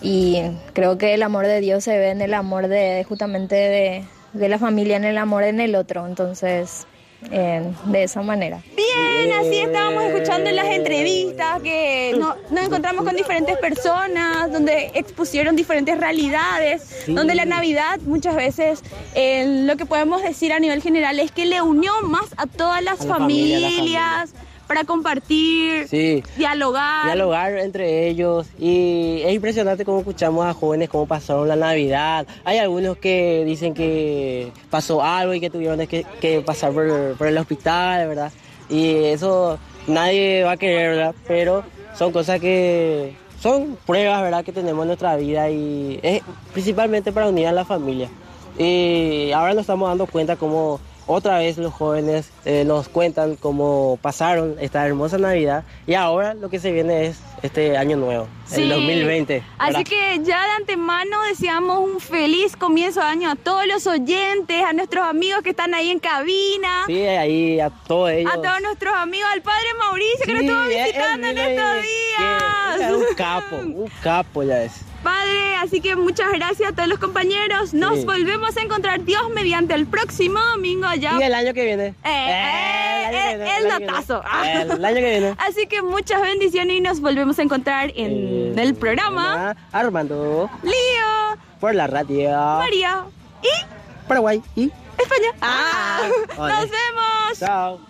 [0.00, 4.04] y creo que el amor de Dios se ve en el amor de justamente de,
[4.32, 6.06] de la familia, en el amor en el otro.
[6.06, 6.86] Entonces,
[7.30, 8.60] eh, de esa manera.
[8.76, 14.90] Bien, así estábamos escuchando en las entrevistas que no- nos encontramos con diferentes personas, donde
[14.94, 17.14] expusieron diferentes realidades, Sí.
[17.14, 18.82] donde la Navidad muchas veces
[19.14, 22.82] eh, lo que podemos decir a nivel general es que le unió más a todas
[22.82, 24.30] las A la familia, a la familias
[24.70, 26.22] para compartir, Sí.
[26.36, 27.06] dialogar.
[27.06, 32.24] dialogar entre ellos y es impresionante cómo escuchamos a jóvenes cómo pasaron la Navidad.
[32.44, 37.26] Hay algunos que dicen que pasó algo y que tuvieron que, que pasar por, por
[37.26, 38.30] el hospital, ¿verdad?
[38.68, 41.14] y eso nadie va a querer, ¿verdad?
[41.26, 41.64] Pero
[41.98, 44.44] son cosas que son pruebas, ¿verdad?
[44.44, 48.08] Que tenemos en nuestra vida y es principalmente para unir a la familia.
[48.56, 50.78] Y ahora nos estamos dando cuenta cómo
[51.12, 56.48] otra vez los jóvenes eh, nos cuentan cómo pasaron esta hermosa Navidad y ahora lo
[56.50, 58.62] que se viene es este año nuevo, Sí.
[58.62, 59.42] el 2020.
[59.58, 64.62] Así que ya de antemano deseamos un feliz comienzo de año a todos los oyentes,
[64.62, 68.30] a nuestros amigos que están ahí en cabina, Sí, ahí a todos ellos.
[68.32, 71.74] a todos nuestros amigos, al padre Mauricio que nos estuvo él visitando en y- estos
[71.82, 72.80] días.
[72.80, 74.72] es un capo, un capo ya es.
[75.02, 77.72] Padre, así que muchas gracias a todos los compañeros.
[77.74, 78.04] Nos Sí.
[78.04, 81.18] volvemos a encontrar Dios mediante el próximo domingo ya.
[81.18, 81.86] Y el año que viene.
[81.86, 84.22] Eh, eh, el año que eh, viene, el el año que datazo.
[84.42, 84.60] viene.
[84.74, 85.34] El año que viene.
[85.38, 90.50] Así que muchas bendiciones y nos volvemos a encontrar en el programa Armando.
[90.62, 91.38] Lío.
[91.60, 92.30] Por la radio.
[92.58, 93.04] María.
[93.42, 94.42] Y Paraguay.
[94.56, 94.64] Y
[94.98, 95.28] España.
[95.40, 96.00] Ah,
[96.36, 96.54] Hola.
[96.60, 97.38] nos vemos.
[97.38, 97.89] Chao.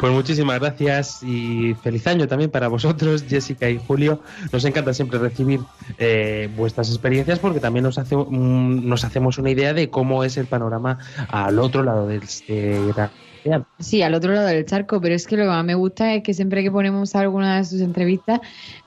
[0.00, 4.22] Pues muchísimas gracias y feliz año también para vosotros, Jessica y Julio.
[4.50, 5.60] Nos encanta siempre recibir
[5.98, 10.46] eh, vuestras experiencias porque también nos, hace, nos hacemos una idea de cómo es el
[10.46, 13.66] panorama al otro lado del océano.
[13.78, 16.22] Sí, al otro lado del charco, pero es que lo que más me gusta es
[16.22, 18.40] que siempre que ponemos alguna de sus entrevistas,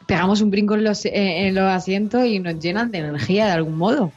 [0.08, 3.52] pegamos un brinco en los, eh, en los asientos y nos llenan de energía de
[3.52, 4.12] algún modo.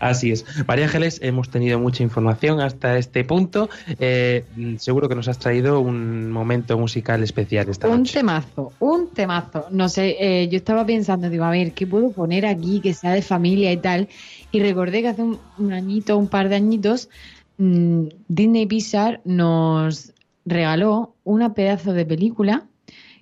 [0.00, 0.44] Así es.
[0.66, 3.70] María Ángeles, hemos tenido mucha información hasta este punto.
[3.98, 4.44] Eh,
[4.78, 8.14] seguro que nos has traído un momento musical especial esta Un noche.
[8.14, 9.66] temazo, un temazo.
[9.70, 13.12] No sé, eh, yo estaba pensando, digo, a ver, ¿qué puedo poner aquí que sea
[13.12, 14.08] de familia y tal?
[14.52, 17.08] Y recordé que hace un, un añito, un par de añitos,
[17.58, 20.12] mm, Disney Pixar nos
[20.44, 22.66] regaló una pedazo de película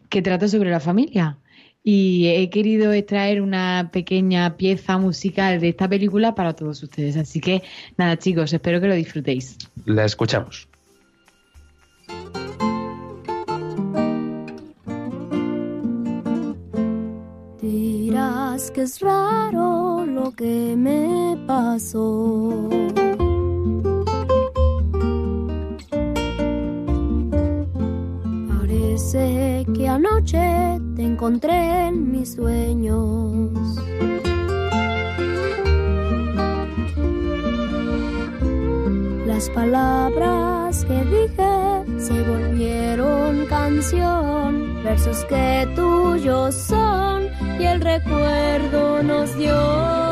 [0.09, 1.39] que trata sobre la familia.
[1.85, 7.17] Y he querido extraer una pequeña pieza musical de esta película para todos ustedes.
[7.17, 7.63] Así que
[7.97, 9.59] nada, chicos, espero que lo disfrutéis.
[9.85, 10.69] La escuchamos.
[17.61, 22.69] Dirás que es raro lo que me pasó.
[29.13, 33.51] Parece que anoche te encontré en mis sueños.
[39.27, 47.25] Las palabras que dije se volvieron canción, versos que tuyos son
[47.61, 50.12] y el recuerdo nos dio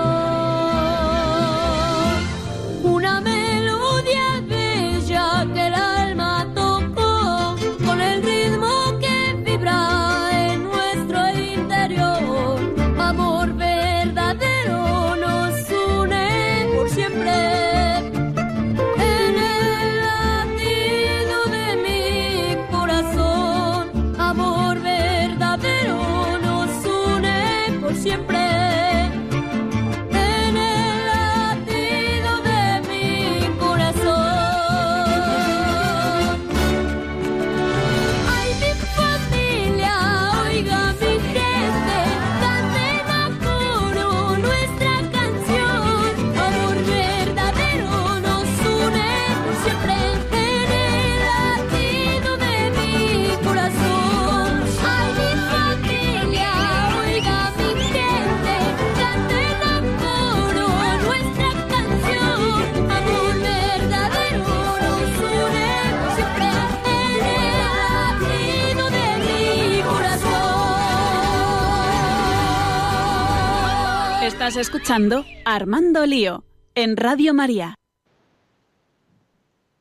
[74.50, 76.42] Estás escuchando Armando Lío
[76.74, 77.76] en Radio María.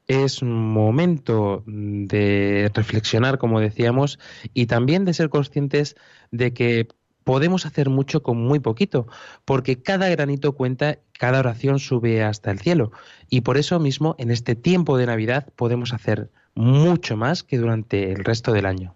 [0.06, 4.20] Es momento de reflexionar, como decíamos,
[4.54, 5.96] y también de ser conscientes
[6.30, 6.88] de que
[7.24, 9.08] podemos hacer mucho con muy poquito,
[9.44, 12.92] porque cada granito cuenta, cada oración sube hasta el cielo.
[13.28, 18.12] Y por eso mismo, en este tiempo de Navidad, podemos hacer mucho más que durante
[18.12, 18.96] el resto del año.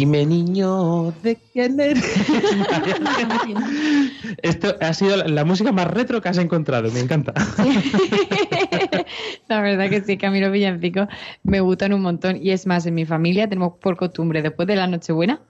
[0.00, 2.02] Dime niño, ¿de quién eres?
[4.42, 7.34] Esto ha sido la, música más retro que has encontrado, me encanta.
[9.48, 11.06] La verdad que sí, que a mí los villancicos
[11.42, 12.38] me gustan un montón.
[12.42, 15.42] Y es más, en mi familia tenemos por costumbre, después de la Nochebuena,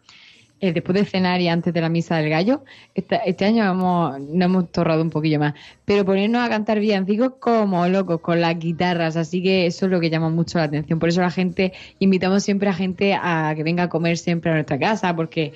[0.60, 2.62] eh, después de cenar y antes de la misa del gallo,
[2.94, 5.54] esta- este año hemos, nos hemos torrado un poquillo más.
[5.84, 9.16] Pero ponernos a cantar villancicos como locos, con las guitarras.
[9.16, 10.98] Así que eso es lo que llama mucho la atención.
[10.98, 14.54] Por eso la gente, invitamos siempre a gente a que venga a comer siempre a
[14.54, 15.52] nuestra casa, porque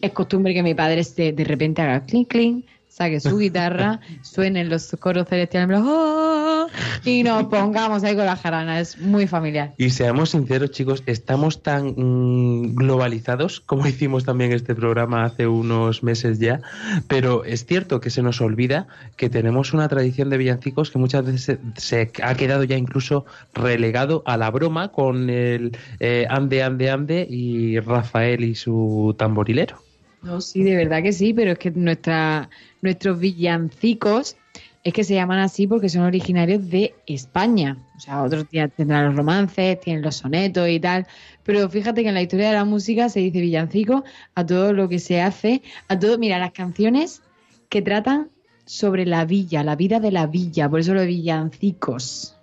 [0.00, 2.64] es costumbre que mi padre se, de repente haga clink clink,
[2.98, 6.66] saque su guitarra, suenen los coros celestiales "Oh",
[7.04, 8.80] y nos pongamos ahí con la jarana.
[8.80, 9.72] Es muy familiar.
[9.78, 16.02] Y seamos sinceros, chicos, estamos tan mm, globalizados como hicimos también este programa hace unos
[16.02, 16.60] meses ya,
[17.06, 21.24] pero es cierto que se nos olvida que tenemos una tradición de villancicos que muchas
[21.24, 26.64] veces se, se ha quedado ya incluso relegado a la broma con el eh, ande,
[26.64, 29.88] ande, ande y Rafael y su tamborilero.
[30.22, 32.50] No, sí, de verdad que sí, pero es que nuestra,
[32.82, 34.36] nuestros villancicos
[34.84, 37.76] es que se llaman así porque son originarios de España.
[37.96, 41.06] O sea, otros días tendrán los romances, tienen los sonetos y tal.
[41.42, 44.88] Pero fíjate que en la historia de la música se dice villancico a todo lo
[44.88, 47.22] que se hace, a todo, mira, las canciones
[47.68, 48.30] que tratan
[48.64, 52.37] sobre la villa, la vida de la villa, por eso los villancicos.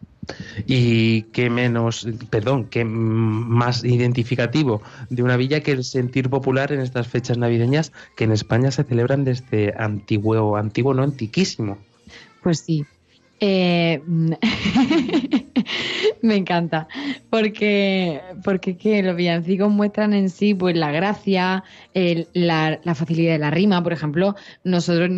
[0.65, 6.71] Y qué menos, perdón, qué mm, más identificativo de una villa que el sentir popular
[6.71, 11.77] en estas fechas navideñas que en España se celebran desde antiguo, antiguo, no antiquísimo.
[12.41, 12.85] Pues sí.
[13.39, 14.01] Eh,
[16.25, 16.88] me encanta.
[17.29, 23.51] Porque, porque que los villancicos muestran en sí pues la gracia, la, facilidad de la
[23.51, 23.81] rima.
[23.83, 25.09] Por ejemplo, nosotros,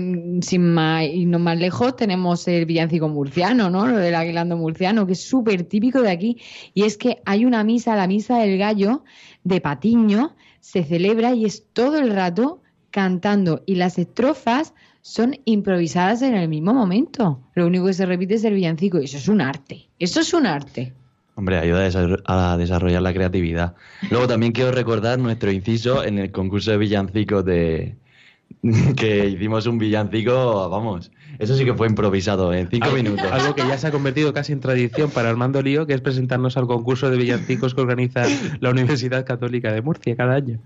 [0.41, 3.87] sin más irnos más lejos, tenemos el villancico murciano, ¿no?
[3.87, 6.37] Lo del aguilando murciano, que es súper típico de aquí.
[6.73, 9.03] Y es que hay una misa, la misa del gallo
[9.43, 13.63] de Patiño, se celebra y es todo el rato cantando.
[13.65, 14.73] Y las estrofas
[15.07, 17.39] son improvisadas en el mismo momento.
[17.55, 18.99] Lo único que se repite es el villancico.
[18.99, 19.87] Y eso es un arte.
[19.99, 20.91] Eso es un arte.
[21.35, 23.75] Hombre, ayuda a desarro- a desarrollar la creatividad.
[24.11, 27.95] Luego también quiero recordar nuestro inciso en el concurso de villancicos de
[28.97, 33.31] que hicimos un villancico, vamos, eso sí que fue improvisado en cinco Algo- minutos.
[33.31, 36.57] Algo que ya se ha convertido casi en tradición para Armando Lío, que es presentarnos
[36.57, 38.23] al concurso de villancicos que organiza
[38.59, 40.59] la Universidad Católica de Murcia cada año.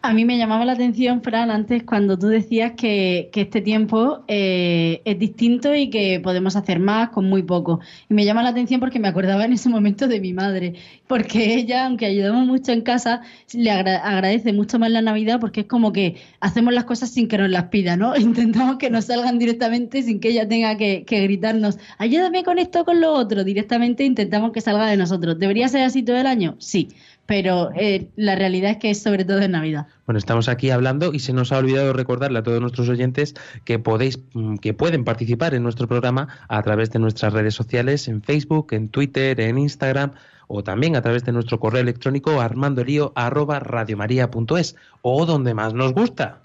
[0.00, 5.02] A mí me llamaba la atención, Fran, antes cuando tú decías que, este tiempo eh,
[5.04, 7.80] es distinto y que podemos hacer más con muy poco.
[8.08, 10.74] Y me llama la atención porque me acordaba en ese momento de mi madre,
[11.08, 15.62] porque ella, aunque ayudamos mucho en casa, le agra- agradece mucho más la Navidad porque
[15.62, 18.16] es como que hacemos las cosas sin que nos las pida, ¿no?
[18.16, 22.84] Intentamos que nos salgan directamente sin que ella tenga que, que gritarnos, ayúdame con esto,
[22.84, 23.42] con lo otro.
[23.42, 25.38] Directamente intentamos que salga de nosotros.
[25.40, 26.54] ¿Debería ser así todo el año?
[26.60, 26.88] Sí.
[27.28, 29.86] Pero eh, la realidad es que es sobre todo en Navidad.
[30.06, 33.34] Bueno, estamos aquí hablando y se nos ha olvidado recordarle a todos nuestros oyentes
[33.66, 38.08] que podéis, mm, que pueden participar en nuestro programa a través de nuestras redes sociales,
[38.08, 40.12] en Facebook, en Twitter, en Instagram
[40.46, 46.40] o también a través de nuestro correo electrónico armandolio@radiomaria.es o donde más nos gusta.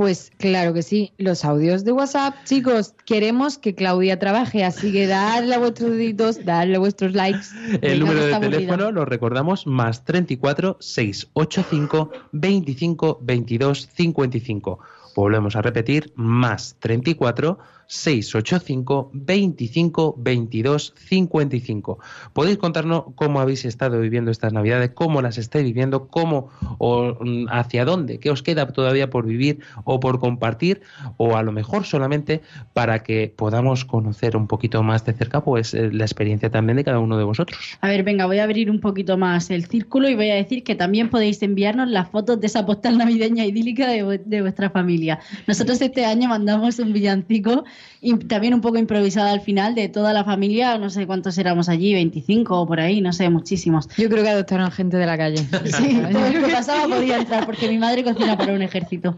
[0.00, 5.06] Pues claro que sí, los audios de WhatsApp, chicos, queremos que Claudia trabaje, así que
[5.06, 7.48] dadle a vuestros deditos, dadle vuestros likes.
[7.82, 8.60] El número de aburrida.
[8.60, 14.78] teléfono lo recordamos más 34 685 25 22 55.
[15.14, 17.58] Volvemos a repetir más 34
[17.90, 21.98] 685 25 22 55.
[22.32, 27.48] Podéis contarnos cómo habéis estado viviendo estas Navidades, cómo las estáis viviendo, cómo o mm,
[27.50, 30.82] hacia dónde, qué os queda todavía por vivir o por compartir
[31.16, 32.42] o a lo mejor solamente
[32.74, 36.84] para que podamos conocer un poquito más de cerca pues eh, la experiencia también de
[36.84, 37.76] cada uno de vosotros.
[37.80, 40.62] A ver, venga, voy a abrir un poquito más el círculo y voy a decir
[40.62, 45.18] que también podéis enviarnos las fotos de esa postal navideña idílica de, de vuestra familia.
[45.48, 47.64] Nosotros este año mandamos un villancico
[48.00, 51.68] y también un poco improvisado al final de toda la familia, no sé cuántos éramos
[51.68, 53.88] allí, 25 o por ahí, no sé, muchísimos.
[53.96, 55.46] Yo creo que adoptaron gente de la calle.
[55.64, 59.16] Sí, todo el que pasaba podía entrar porque mi madre cocina para un ejército.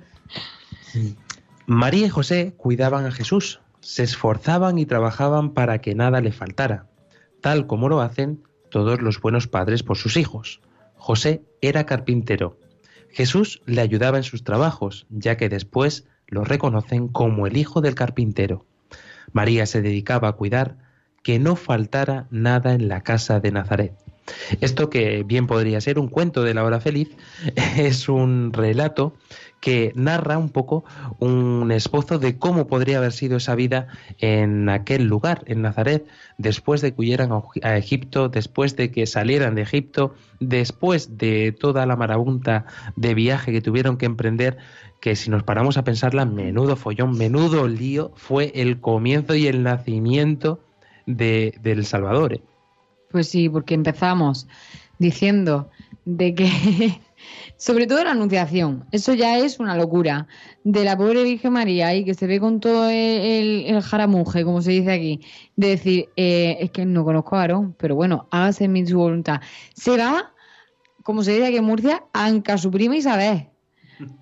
[1.67, 6.87] María y José cuidaban a Jesús, se esforzaban y trabajaban para que nada le faltara,
[7.41, 10.61] tal como lo hacen todos los buenos padres por sus hijos.
[10.97, 12.59] José era carpintero.
[13.11, 17.95] Jesús le ayudaba en sus trabajos, ya que después lo reconocen como el hijo del
[17.95, 18.65] carpintero.
[19.33, 20.79] María se dedicaba a cuidar
[21.23, 23.93] que no faltara nada en la casa de Nazaret.
[24.61, 27.11] Esto que bien podría ser un cuento de la hora feliz,
[27.77, 29.15] es un relato
[29.63, 30.85] que narra un poco
[31.21, 33.87] un esbozo de cómo podría haber sido esa vida
[34.19, 36.05] en aquel lugar, en Nazaret,
[36.37, 37.31] después de que huyeran
[37.63, 42.67] a Egipto, después de que salieran de Egipto, después de toda la marabunta
[42.97, 44.59] de viaje que tuvieron que emprender,
[45.01, 49.63] que si nos paramos a pensarla, menudo follón, menudo lío, fue el comienzo y el
[49.63, 50.59] nacimiento
[51.07, 52.35] de, del Salvador.
[52.35, 52.43] ¿eh?
[53.13, 54.49] Pues sí, porque empezamos
[54.99, 55.71] diciendo
[56.07, 56.49] de que,
[57.57, 60.27] sobre todo la anunciación, eso ya es una locura,
[60.65, 64.63] de la pobre Virgen María y que se ve con todo el, el jaramuje, como
[64.63, 65.21] se dice aquí,
[65.57, 69.41] de decir, eh, es que no conozco a Aarón, pero bueno, hágase mi su voluntad.
[69.75, 70.33] Se va,
[71.03, 73.49] como se dice aquí en Murcia, a Anca su prima Isabel,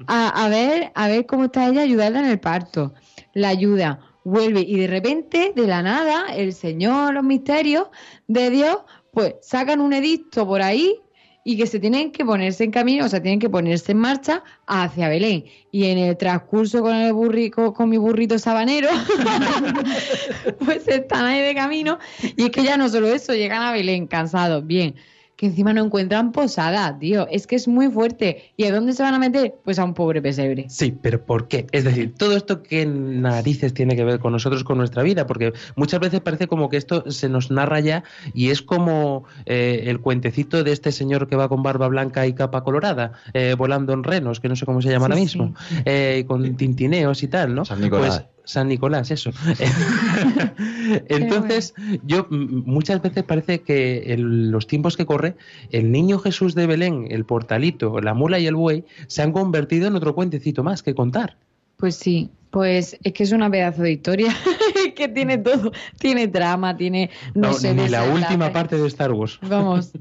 [0.08, 2.92] a, a, ver, a ver cómo está ella, ayudarla en el parto.
[3.32, 7.88] La ayuda, vuelve y de repente, de la nada, el Señor, los misterios
[8.26, 8.78] de Dios,
[9.12, 11.00] pues sacan un edicto por ahí
[11.42, 14.44] y que se tienen que ponerse en camino, o sea, tienen que ponerse en marcha
[14.66, 15.44] hacia Belén.
[15.72, 18.88] Y en el transcurso con el burrico, con mi burrito sabanero,
[20.64, 21.98] pues están ahí de camino.
[22.36, 24.94] Y es que ya no solo eso, llegan a Belén cansados, bien
[25.40, 27.26] que encima no encuentran posada, tío.
[27.30, 28.52] Es que es muy fuerte.
[28.58, 29.54] ¿Y a dónde se van a meter?
[29.64, 30.66] Pues a un pobre pesebre.
[30.68, 31.66] Sí, pero ¿por qué?
[31.72, 35.54] Es decir, todo esto qué narices tiene que ver con nosotros, con nuestra vida, porque
[35.76, 40.00] muchas veces parece como que esto se nos narra ya y es como eh, el
[40.00, 44.04] cuentecito de este señor que va con barba blanca y capa colorada, eh, volando en
[44.04, 45.54] renos, que no sé cómo se llama Sí, ahora mismo,
[45.86, 47.64] eh, con tintineos y tal, ¿no?
[47.64, 48.26] San Nicolás.
[48.26, 49.30] Pues, San Nicolás, eso.
[51.08, 51.72] Entonces,
[52.02, 55.36] yo mm, muchas veces parece que en los tiempos que corre,
[55.70, 59.86] el niño Jesús de Belén, el portalito, la mula y el buey, se han convertido
[59.86, 61.36] en otro cuentecito más que contar.
[61.76, 64.34] Pues sí, pues es que es una pedazo de historia
[64.96, 65.70] que tiene todo.
[65.98, 67.10] Tiene drama, tiene.
[67.34, 69.38] No, No, sé, ni la última parte de Star Wars.
[69.48, 69.92] Vamos.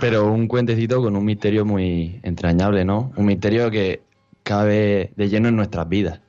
[0.00, 3.12] Pero un cuentecito con un misterio muy entrañable, ¿no?
[3.16, 4.02] Un misterio que
[4.42, 6.20] cabe de lleno en nuestras vidas.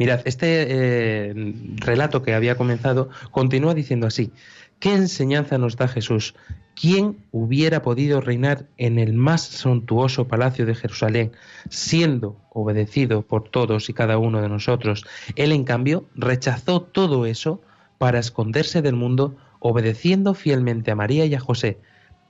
[0.00, 1.34] Mirad, este eh,
[1.76, 4.32] relato que había comenzado continúa diciendo así.
[4.78, 6.34] ¿Qué enseñanza nos da Jesús?
[6.74, 11.32] ¿Quién hubiera podido reinar en el más suntuoso palacio de Jerusalén,
[11.68, 15.04] siendo obedecido por todos y cada uno de nosotros?
[15.36, 17.60] Él, en cambio, rechazó todo eso
[17.98, 21.78] para esconderse del mundo, obedeciendo fielmente a María y a José,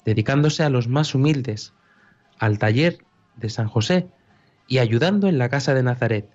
[0.04, 1.72] dedicándose a los más humildes,
[2.40, 2.98] al taller
[3.36, 4.08] de San José
[4.66, 6.28] y ayudando en la casa de Nazaret.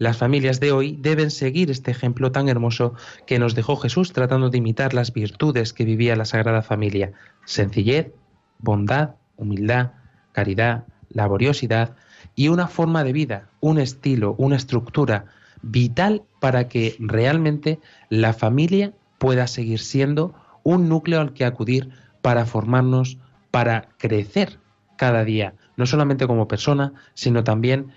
[0.00, 2.94] Las familias de hoy deben seguir este ejemplo tan hermoso
[3.26, 7.14] que nos dejó Jesús tratando de imitar las virtudes que vivía la Sagrada Familia.
[7.44, 8.12] Sencillez,
[8.60, 9.90] bondad, humildad,
[10.30, 11.96] caridad, laboriosidad
[12.36, 15.24] y una forma de vida, un estilo, una estructura
[15.62, 20.32] vital para que realmente la familia pueda seguir siendo
[20.62, 21.90] un núcleo al que acudir
[22.22, 23.18] para formarnos,
[23.50, 24.60] para crecer
[24.96, 27.90] cada día, no solamente como persona, sino también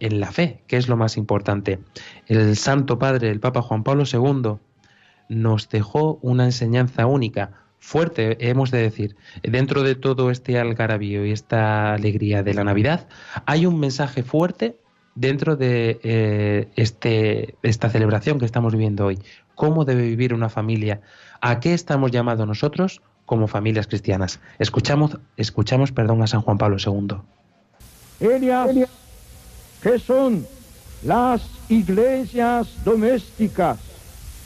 [0.00, 1.78] en la fe, que es lo más importante.
[2.26, 4.56] El Santo Padre, el Papa Juan Pablo II,
[5.28, 9.16] nos dejó una enseñanza única, fuerte, hemos de decir.
[9.42, 13.08] Dentro de todo este algarabío y esta alegría de la Navidad,
[13.46, 14.76] hay un mensaje fuerte
[15.14, 19.18] dentro de eh, este, esta celebración que estamos viviendo hoy.
[19.54, 21.00] ¿Cómo debe vivir una familia?
[21.40, 24.40] ¿A qué estamos llamados nosotros como familias cristianas?
[24.58, 27.18] Escuchamos, escuchamos perdón, a San Juan Pablo II.
[29.82, 30.46] Que son
[31.04, 33.78] las iglesias domésticas,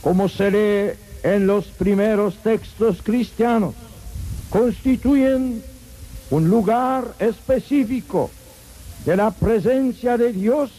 [0.03, 3.75] como se lee en los primeros textos cristianos,
[4.51, 5.63] constituyen
[6.31, 8.31] un lugar específico
[9.05, 10.71] de la presencia de Dios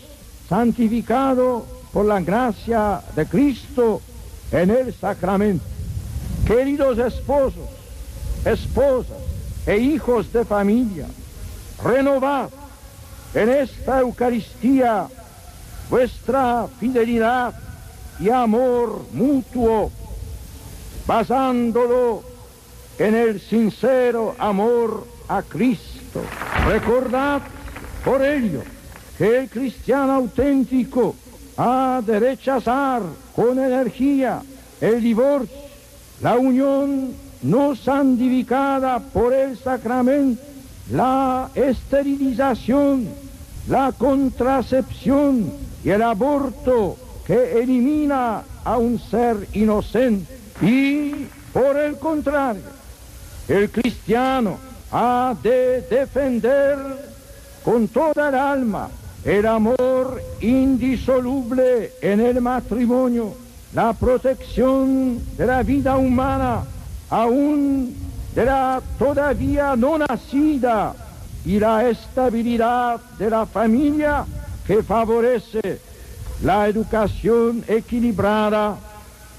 [0.47, 4.01] santificado por la gracia de Cristo
[4.51, 5.65] en el sacramento.
[6.45, 7.67] Queridos esposos,
[8.45, 9.17] esposas
[9.65, 11.07] e hijos de familia,
[11.83, 12.49] renovad
[13.35, 15.07] en esta Eucaristía
[15.89, 17.53] vuestra fidelidad
[18.17, 19.91] y amor mutuo,
[21.05, 22.23] basándolo
[22.97, 26.21] en el sincero amor a Cristo.
[26.65, 27.41] Recordad
[28.05, 28.63] por ello
[29.17, 31.13] que el cristiano auténtico
[31.57, 33.01] ha de rechazar
[33.35, 34.41] con energía
[34.79, 35.57] el divorcio,
[36.21, 40.41] la unión no santificada por el sacramento,
[40.89, 43.24] la esterilización
[43.67, 45.51] la contracepción
[45.83, 50.37] y el aborto que elimina a un ser inocente.
[50.61, 52.63] Y por el contrario,
[53.47, 54.57] el cristiano
[54.91, 56.77] ha de defender
[57.63, 58.89] con toda el alma
[59.25, 63.33] el amor indisoluble en el matrimonio,
[63.73, 66.63] la protección de la vida humana,
[67.09, 67.95] aún
[68.35, 70.93] de la todavía no nacida,
[71.45, 74.25] y la estabilidad de la familia
[74.65, 75.79] que favorece
[76.43, 78.77] la educación equilibrada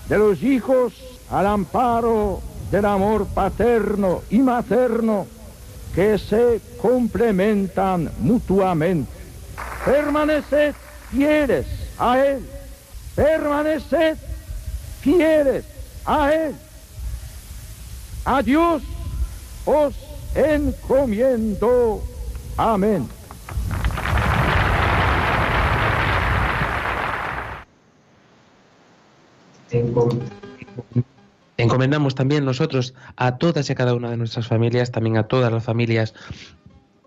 [0.08, 0.92] de los hijos
[1.30, 2.40] al amparo
[2.70, 5.26] del amor paterno y materno
[5.94, 9.10] que se complementan mutuamente.
[9.84, 10.74] Permaneced
[11.10, 11.66] fieles
[11.98, 12.46] a Él,
[13.14, 14.16] permaneced
[15.00, 15.64] fieles
[16.04, 16.54] a Él.
[18.24, 18.82] A Dios
[19.64, 19.94] os
[20.36, 22.02] encomiendo.
[22.56, 23.08] Amén.
[31.56, 35.52] Encomendamos también nosotros a todas y a cada una de nuestras familias, también a todas
[35.52, 36.14] las familias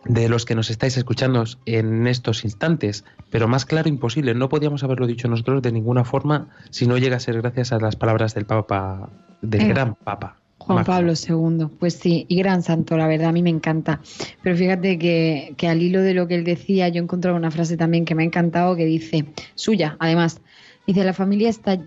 [0.05, 4.33] de los que nos estáis escuchando en estos instantes, pero más claro imposible.
[4.33, 7.79] No podíamos haberlo dicho nosotros de ninguna forma si no llega a ser gracias a
[7.79, 9.09] las palabras del Papa,
[9.41, 10.37] del Eh, gran Papa.
[10.59, 10.85] Juan.
[10.85, 14.01] Pablo II, pues sí, y gran santo, la verdad, a mí me encanta.
[14.43, 17.49] Pero fíjate que, que al hilo de lo que él decía, yo he encontrado una
[17.49, 20.41] frase también que me ha encantado que dice, suya, además,
[20.85, 21.79] dice, la familia está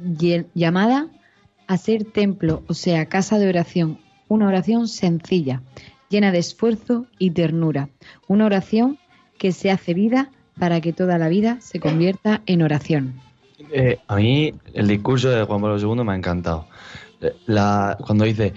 [0.55, 1.09] llamada
[1.67, 3.99] a ser templo, o sea, casa de oración,
[4.29, 5.63] una oración sencilla,
[6.09, 7.89] llena de esfuerzo y ternura,
[8.27, 8.99] una oración
[9.39, 13.15] que se hace vida para que toda la vida se convierta en oración.
[13.73, 16.67] Eh, a mí el discurso de Juan Pablo II me ha encantado.
[17.47, 18.53] La, cuando dice,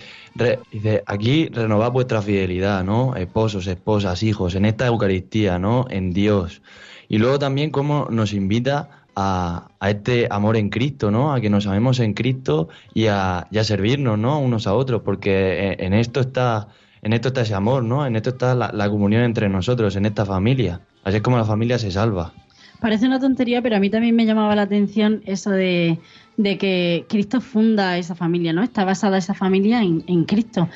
[0.72, 3.16] dice, aquí renovad vuestra fidelidad, ¿no?
[3.16, 5.86] Esposos, esposas, hijos, en esta Eucaristía, ¿no?
[5.90, 6.62] En Dios.
[7.08, 11.34] Y luego también cómo nos invita a, a este amor en Cristo, ¿no?
[11.34, 14.40] A que nos amemos en Cristo y a, a servirnos, ¿no?
[14.40, 16.68] Unos a otros, porque en, en esto está,
[17.02, 18.06] en esto está ese amor, ¿no?
[18.06, 20.82] En esto está la, la comunión entre nosotros, en esta familia.
[21.04, 22.34] Así es como la familia se salva.
[22.80, 26.00] Parece una tontería, pero a mí también me llamaba la atención eso de,
[26.38, 28.64] que Cristo funda esa familia, ¿no?
[28.64, 30.70] Está basada esa familia en, Cristo.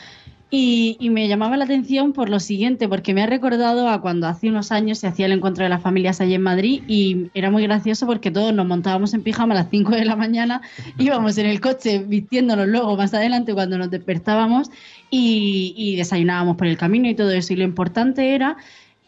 [0.52, 4.50] Y, me llamaba la atención por lo siguiente, porque me ha recordado a cuando hace
[4.50, 7.64] unos años se hacía el encuentro de las familias allí en Madrid y era muy
[7.64, 10.62] gracioso porque todos nos montábamos en pijama a las 5 de la mañana,
[10.98, 14.72] íbamos en el coche vistiéndonos luego más adelante cuando nos despertábamos
[15.12, 17.54] y, y desayunábamos por el camino y todo eso.
[17.54, 18.58] Y lo importante era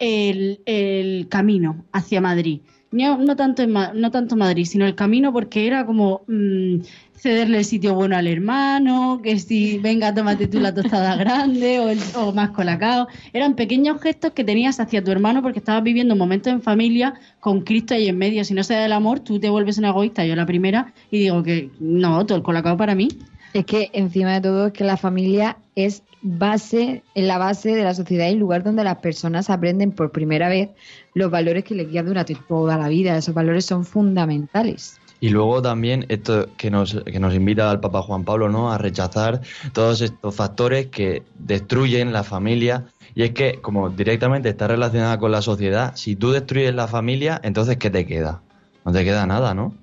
[0.02, 2.62] el, el camino hacia Madrid.
[2.92, 6.80] No, no tanto en no tanto Madrid, sino el camino porque era como mm,
[7.16, 11.88] cederle el sitio bueno al hermano, que si venga, tómate tú la tostada grande o,
[11.90, 13.08] el- o más colacao.
[13.32, 17.14] Eran pequeños gestos que tenías hacia tu hermano porque estabas viviendo un momento en familia
[17.40, 18.44] con Cristo ahí en medio.
[18.44, 21.20] Si no se da el amor, tú te vuelves una egoísta, yo la primera, y
[21.20, 23.08] digo que no, todo el colacao para mí.
[23.54, 27.84] Es que encima de todo es que la familia es base, en la base de
[27.84, 30.70] la sociedad y lugar donde las personas aprenden por primera vez
[31.14, 33.18] los valores que les guían durante toda la vida.
[33.18, 35.00] Esos valores son fundamentales.
[35.20, 38.72] Y luego también esto que nos, que nos invita al Papa Juan Pablo ¿no?
[38.72, 39.42] a rechazar
[39.72, 42.86] todos estos factores que destruyen la familia.
[43.14, 47.40] Y es que, como directamente está relacionada con la sociedad, si tú destruyes la familia,
[47.44, 48.42] entonces ¿qué te queda?
[48.86, 49.76] No te queda nada, ¿no?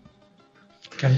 [0.96, 1.16] Claro.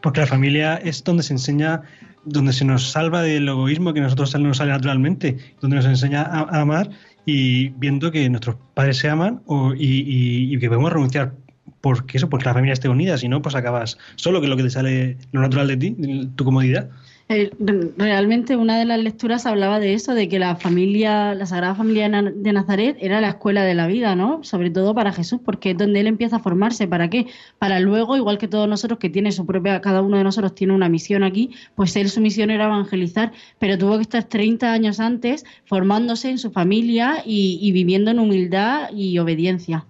[0.00, 1.82] Porque la familia es donde se enseña,
[2.24, 6.22] donde se nos salva del egoísmo que a nosotros nos sale naturalmente, donde nos enseña
[6.22, 6.90] a, amar
[7.24, 9.42] y viendo que nuestros padres se aman
[9.76, 11.34] y, que podemos renunciar
[11.80, 14.62] porque eso, porque la familia esté unida, si no, pues acabas solo, que lo que
[14.64, 15.96] te sale lo natural de ti,
[16.36, 16.90] tu comodidad.
[17.28, 21.46] Eh, re- realmente una de las lecturas hablaba de eso, de que la familia, la
[21.46, 24.44] Sagrada Familia de Nazaret era la escuela de la vida, ¿no?
[24.44, 26.86] Sobre todo para Jesús, porque es donde él empieza a formarse.
[26.88, 27.26] ¿Para qué?
[27.58, 30.74] Para luego, igual que todos nosotros, que tiene su propia, cada uno de nosotros tiene
[30.74, 35.00] una misión aquí, pues él su misión era evangelizar, pero tuvo que estar 30 años
[35.00, 39.86] antes formándose en su familia y, y viviendo en humildad y obediencia.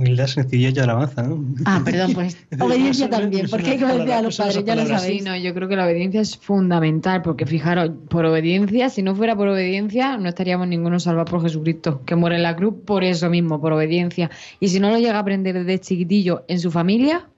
[0.00, 1.44] Humildad, sencillez y alabanza, ¿no?
[1.66, 5.22] Ah, perdón, pues obediencia también, porque hay que obedecer a los padres, ya lo sabéis.
[5.22, 9.14] Sí, no, yo creo que la obediencia es fundamental, porque fijaros, por obediencia, si no
[9.14, 13.04] fuera por obediencia, no estaríamos ninguno salvados por Jesucristo, que muere en la cruz por
[13.04, 14.30] eso mismo, por obediencia.
[14.58, 17.28] Y si no lo llega a aprender desde chiquitillo en su familia,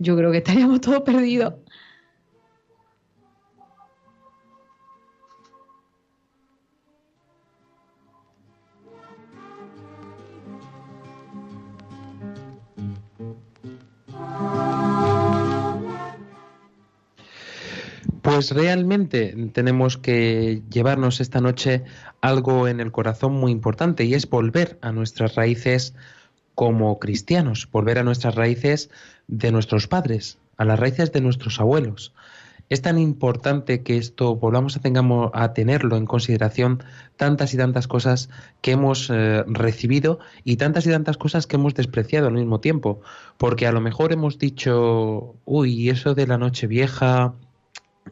[0.00, 1.54] yo creo que estaríamos todos perdidos.
[18.32, 21.82] Pues realmente tenemos que llevarnos esta noche
[22.20, 25.94] algo en el corazón muy importante y es volver a nuestras raíces
[26.54, 28.88] como cristianos, volver a nuestras raíces
[29.26, 32.14] de nuestros padres, a las raíces de nuestros abuelos.
[32.68, 36.84] Es tan importante que esto volvamos a, tengamos, a tenerlo en consideración
[37.16, 41.74] tantas y tantas cosas que hemos eh, recibido y tantas y tantas cosas que hemos
[41.74, 43.00] despreciado al mismo tiempo.
[43.38, 47.34] Porque a lo mejor hemos dicho, uy, eso de la noche vieja,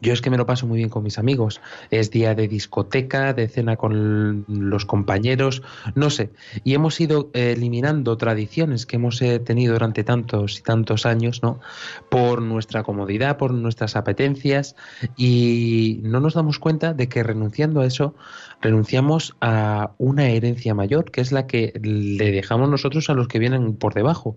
[0.00, 1.60] yo es que me lo paso muy bien con mis amigos.
[1.90, 5.62] Es día de discoteca, de cena con los compañeros,
[5.94, 6.30] no sé.
[6.64, 11.60] Y hemos ido eliminando tradiciones que hemos eh, tenido durante tantos y tantos años, ¿no?
[12.08, 14.76] Por nuestra comodidad, por nuestras apetencias.
[15.16, 18.14] Y no nos damos cuenta de que renunciando a eso,
[18.60, 23.38] renunciamos a una herencia mayor, que es la que le dejamos nosotros a los que
[23.38, 24.36] vienen por debajo.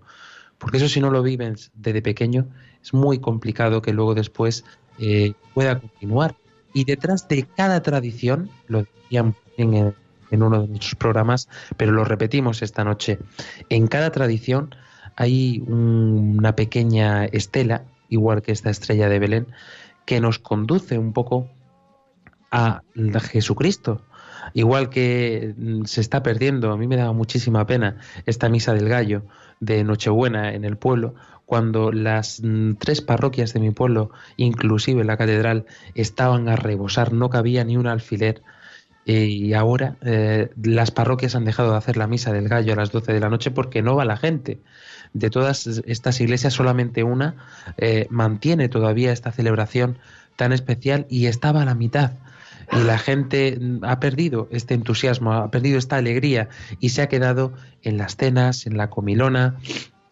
[0.58, 2.46] Porque eso si no lo viven desde pequeño,
[2.82, 4.64] es muy complicado que luego después
[5.02, 6.36] eh, pueda continuar.
[6.72, 9.94] Y detrás de cada tradición, lo decíamos en,
[10.30, 13.18] en uno de nuestros programas, pero lo repetimos esta noche,
[13.68, 14.74] en cada tradición
[15.16, 19.46] hay un- una pequeña estela, igual que esta estrella de Belén,
[20.06, 21.48] que nos conduce un poco
[22.50, 22.82] a
[23.30, 24.02] Jesucristo.
[24.54, 27.96] Igual que mm, se está perdiendo, a mí me daba muchísima pena
[28.26, 29.22] esta misa del gallo
[29.60, 31.14] de Nochebuena en el pueblo,
[31.52, 37.28] cuando las mm, tres parroquias de mi pueblo, inclusive la catedral, estaban a rebosar, no
[37.28, 38.40] cabía ni un alfiler.
[39.04, 42.76] Eh, Y ahora eh, las parroquias han dejado de hacer la misa del gallo a
[42.76, 44.60] las 12 de la noche porque no va la gente.
[45.12, 47.34] De todas estas iglesias, solamente una
[47.76, 49.98] eh, mantiene todavía esta celebración
[50.36, 52.12] tan especial y estaba a la mitad.
[52.72, 56.48] Y la gente mm, ha perdido este entusiasmo, ha perdido esta alegría
[56.80, 59.56] y se ha quedado en las cenas, en la comilona,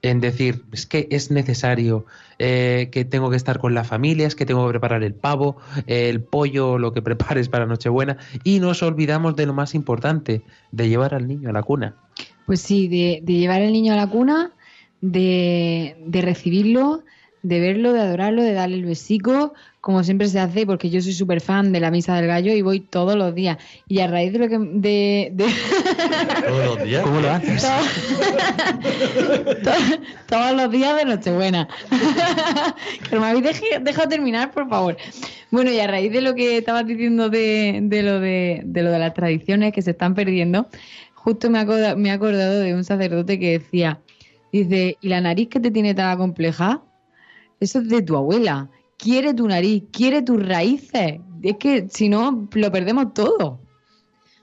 [0.03, 2.07] en decir, es que es necesario
[2.39, 5.57] eh, que tengo que estar con la familia, es que tengo que preparar el pavo,
[5.87, 10.43] el pollo, lo que prepares para Nochebuena, y nos olvidamos de lo más importante,
[10.73, 11.97] de llevar al niño a la cuna.
[12.47, 14.53] Pues sí, de, de llevar al niño a la cuna,
[15.01, 17.05] de, de recibirlo,
[17.43, 21.13] de verlo, de adorarlo, de darle el besico, como siempre se hace, porque yo soy
[21.15, 23.57] súper fan de la misa del gallo y voy todos los días.
[23.89, 24.59] Y a raíz de lo que...
[24.59, 25.47] De, de-
[26.47, 27.03] Todos los días.
[27.03, 27.63] ¿Cómo lo haces?
[29.63, 31.69] to- todos los días de Nochebuena.
[33.11, 34.97] que me habéis dejado terminar, por favor.
[35.51, 38.91] Bueno, y a raíz de lo que estabas diciendo de, de lo de, de lo
[38.91, 40.69] de las tradiciones que se están perdiendo,
[41.15, 44.01] justo me he acordado, me he acordado de un sacerdote que decía,
[44.53, 46.83] dice, ¿y la nariz que te tiene tan compleja?
[47.61, 48.71] Eso es de tu abuela.
[48.97, 51.21] Quiere tu nariz, quiere tus raíces.
[51.43, 53.61] Es que si no, lo perdemos todo.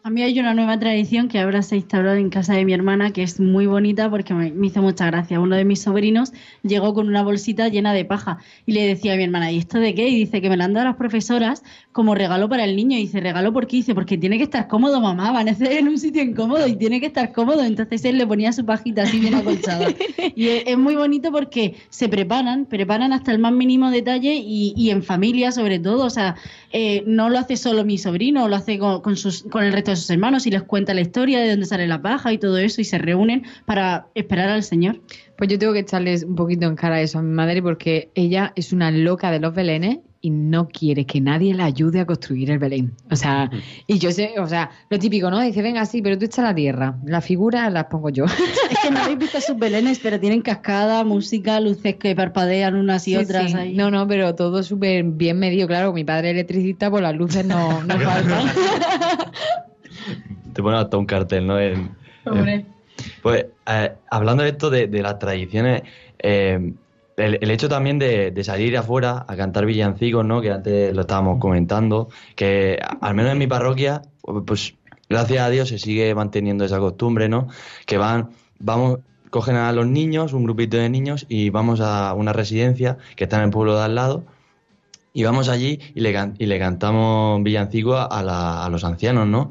[0.08, 2.72] A mí hay una nueva tradición que ahora se ha instaurado en casa de mi
[2.72, 5.38] hermana que es muy bonita porque me, hizo mucha gracia.
[5.38, 6.32] Uno de mis sobrinos
[6.64, 9.80] llegó con una bolsita llena de paja y le decía a mi hermana, ¿y esto
[9.80, 10.08] de qué?
[10.08, 12.98] Y dice que me la han dado las profesoras como regalo para el niño.
[12.98, 13.76] Y dice, ¿regalo por qué?
[13.76, 16.78] Dice, porque tiene que estar cómodo, mamá, van a estar en un sitio incómodo y
[16.78, 17.66] tiene que estar cómodo.
[17.66, 19.90] Entonces él le ponía su pajita así bien acolchada.
[20.38, 24.74] Y es, es muy bonito porque se preparan, preparan hasta el más mínimo detalle y,
[24.78, 26.06] y en familia sobre todo.
[26.06, 26.36] O sea,
[26.72, 29.92] eh, no lo hace solo mi sobrino, lo hace con, con sus, con el resto
[29.92, 32.58] de sus hermanos y les cuenta la historia de dónde sale la paja y todo
[32.58, 35.02] eso y se reúnen para esperar al Señor.
[35.38, 38.54] Pues yo tengo que echarles un poquito en cara eso a mi madre porque ella
[38.56, 42.50] es una loca de los belenes y no quiere que nadie la ayude a construir
[42.52, 42.94] el Belén.
[43.12, 43.50] O sea,
[43.86, 45.40] y yo sé, o sea, lo típico, ¿no?
[45.42, 46.96] Dice, venga, sí, pero tú echa la tierra.
[47.06, 48.26] Las figuras las pongo yo.
[48.26, 53.08] Es que no habéis visto sus belenes, pero tienen cascada, música, luces que parpadean unas
[53.08, 53.58] y Sí, otras sí.
[53.58, 53.74] ahí.
[53.76, 55.68] No, no, pero todo súper bien medido.
[55.68, 58.48] Claro, mi padre electricista, pues las luces no, no faltan.
[60.54, 61.60] Te ponen hasta un cartel, ¿no?
[61.60, 61.90] En-
[62.26, 62.66] Hombre.
[63.22, 65.84] Pues eh, hablando de esto de, de las tradiciones,
[66.20, 66.74] eh,
[67.18, 70.42] el, el hecho también de, de salir afuera a cantar villancicos, ¿no?
[70.42, 74.04] Que antes lo estábamos comentando, que al menos en mi parroquia,
[74.46, 74.76] pues
[75.10, 77.48] gracias a Dios se sigue manteniendo esa costumbre, ¿no?
[77.86, 79.00] Que van, vamos,
[79.30, 83.38] cogen a los niños, un grupito de niños, y vamos a una residencia que está
[83.38, 84.24] en el pueblo de al lado,
[85.14, 89.50] y vamos allí y le, y le cantamos villancicos a, la- a los ancianos, ¿no?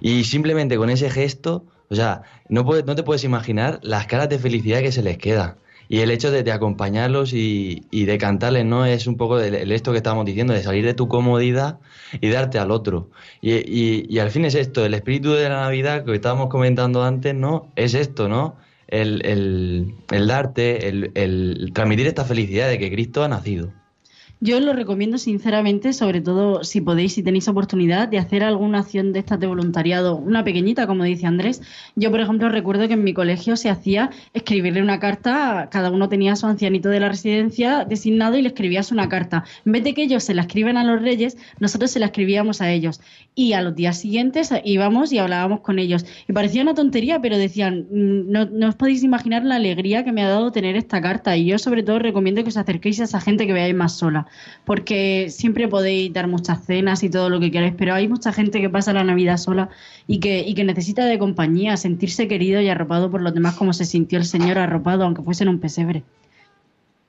[0.00, 4.38] Y simplemente con ese gesto, o sea, no, no te puedes imaginar las caras de
[4.40, 5.56] felicidad que se les queda.
[5.88, 8.86] Y el hecho de, de acompañarlos y, y de cantarles, ¿no?
[8.86, 11.78] Es un poco el esto que estábamos diciendo, de salir de tu comodidad
[12.20, 13.10] y darte al otro.
[13.40, 17.02] Y, y- y al fin es esto, el espíritu de la Navidad que estábamos comentando
[17.04, 17.72] antes, ¿no?
[17.76, 18.56] Es esto, ¿no?
[18.88, 23.72] El, el- el darte, el, el transmitir esta felicidad de que Cristo ha nacido.
[24.46, 29.14] Yo lo recomiendo sinceramente, sobre todo si podéis, si tenéis oportunidad, de hacer alguna acción
[29.14, 31.62] de estas de voluntariado, una pequeñita, como dice Andrés.
[31.96, 36.10] Yo, por ejemplo, recuerdo que en mi colegio se hacía escribirle una carta, cada uno
[36.10, 39.44] tenía a su ancianito de la residencia designado y le escribías una carta.
[39.64, 42.60] En vez de que ellos se la escriban a los reyes, nosotros se la escribíamos
[42.60, 43.00] a ellos.
[43.34, 46.04] Y a los días siguientes íbamos y hablábamos con ellos.
[46.28, 50.12] Y parecía una tontería, pero decían, "Mm, no, no os podéis imaginar la alegría que
[50.12, 51.34] me ha dado tener esta carta.
[51.34, 54.26] Y yo sobre todo recomiendo que os acerquéis a esa gente que veáis más sola,
[54.64, 58.60] porque siempre podéis dar muchas cenas y todo lo que queráis, pero hay mucha gente
[58.60, 59.68] que pasa la Navidad sola
[60.06, 64.18] y que, necesita de compañía, sentirse querido y arropado por los demás como se sintió
[64.18, 66.02] el Señor arropado, aunque fuese en un pesebre.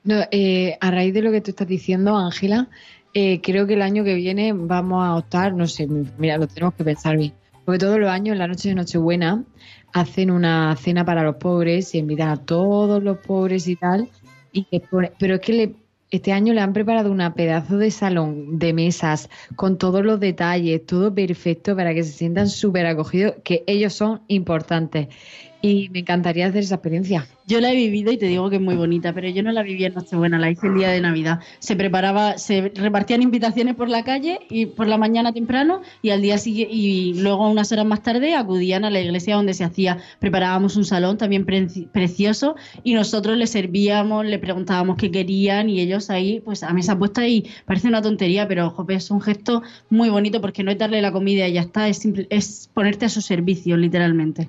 [0.04, 2.68] No, eh, a raíz de lo que tú estás diciendo, Ángela,
[3.14, 6.74] eh, creo que el año que viene vamos a optar, no sé, mira, lo tenemos
[6.74, 7.32] que pensar bien.
[7.64, 9.42] Porque todos los años, en la noche de Nochebuena,
[9.92, 14.08] hacen una cena para los pobres y invitan a todos los pobres y tal.
[14.52, 14.82] Y que
[15.18, 15.74] pero es que le-
[16.10, 20.86] este año le han preparado una pedazo de salón de mesas con todos los detalles,
[20.86, 25.08] todo perfecto para que se sientan súper acogidos, que ellos son importantes.
[25.62, 27.26] Y me encantaría hacer esa experiencia.
[27.46, 29.62] Yo la he vivido y te digo que es muy bonita, pero yo no la
[29.62, 31.40] viví en Nochebuena, la hice el día de Navidad.
[31.60, 36.22] Se preparaba, se repartían invitaciones por la calle y por la mañana temprano y al
[36.22, 39.98] día siguiente y luego unas horas más tarde acudían a la iglesia donde se hacía,
[40.20, 42.54] preparábamos un salón también preci- precioso
[42.84, 47.26] y nosotros les servíamos, le preguntábamos qué querían y ellos ahí pues a mesa puesta
[47.26, 51.00] y parece una tontería, pero jope, es un gesto muy bonito porque no es darle
[51.00, 54.48] la comida y ya está, es, simple- es ponerte a su servicio literalmente.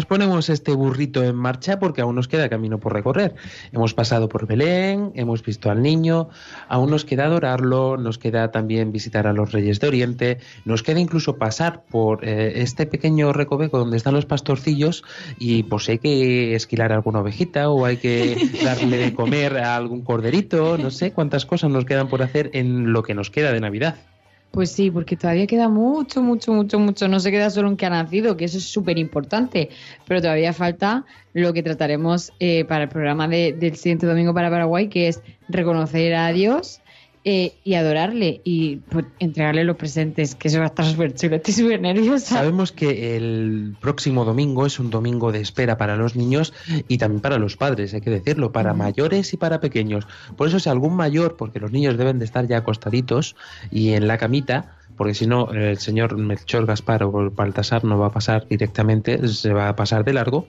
[0.00, 3.34] Pues ponemos este burrito en marcha porque aún nos queda camino por recorrer.
[3.70, 6.30] Hemos pasado por Belén, hemos visto al niño,
[6.68, 11.00] aún nos queda adorarlo, nos queda también visitar a los Reyes de Oriente, nos queda
[11.00, 15.04] incluso pasar por eh, este pequeño recoveco donde están los pastorcillos
[15.38, 20.00] y pues hay que esquilar alguna ovejita o hay que darle de comer a algún
[20.00, 23.60] corderito, no sé cuántas cosas nos quedan por hacer en lo que nos queda de
[23.60, 23.96] Navidad.
[24.50, 27.06] Pues sí, porque todavía queda mucho, mucho, mucho, mucho.
[27.06, 29.70] No se queda solo en que ha nacido, que eso es súper importante,
[30.08, 34.50] pero todavía falta lo que trataremos eh, para el programa de- del siguiente domingo para
[34.50, 36.80] Paraguay, que es reconocer a Dios
[37.22, 41.36] eh, y adorarle y pues, entregarle los presentes, que eso va a estar súper chulo.
[41.36, 42.36] Estoy súper nerviosa.
[42.36, 46.54] Sabemos que el próximo domingo es un domingo de espera para los niños
[46.88, 50.06] y también para los padres, hay que decirlo, para mayores y para pequeños.
[50.36, 53.36] Por eso si algún mayor, porque los niños deben de estar ya acostaditos
[53.70, 58.08] y en la camita, porque si no el señor Melchor Gaspar o Baltasar no va
[58.08, 60.46] a pasar directamente, se va a pasar de largo,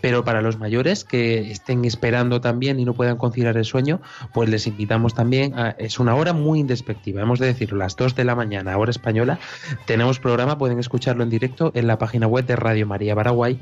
[0.00, 4.00] pero para los mayores que estén esperando también y no puedan conciliar el sueño,
[4.32, 8.14] pues les invitamos también a, es una hora muy indespectiva, hemos de decirlo, las 2
[8.14, 9.38] de la mañana, hora española,
[9.84, 13.60] tenemos programa, pueden escucharlo en directo en la página web de Radio María Paraguay,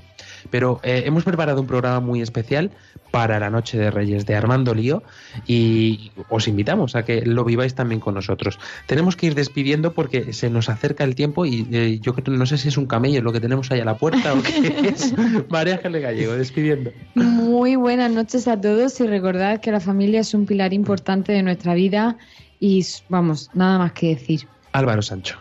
[0.51, 2.71] pero eh, hemos preparado un programa muy especial
[3.11, 5.03] para la Noche de Reyes de Armando Lío
[5.47, 8.59] y os invitamos a que lo viváis también con nosotros.
[8.87, 12.59] Tenemos que ir despidiendo porque se nos acerca el tiempo y eh, yo no sé
[12.59, 15.15] si es un camello lo que tenemos ahí a la puerta o qué es.
[15.49, 16.91] María Ángeles Gallego, despidiendo.
[17.15, 21.43] Muy buenas noches a todos y recordad que la familia es un pilar importante de
[21.43, 22.17] nuestra vida
[22.61, 24.47] y vamos, nada más que decir.
[24.73, 25.39] Álvaro Sancho.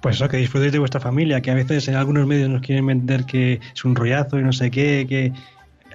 [0.00, 2.86] Pues eso, que disfrutéis de vuestra familia, que a veces en algunos medios nos quieren
[2.86, 5.32] vender que es un rollazo y no sé qué, que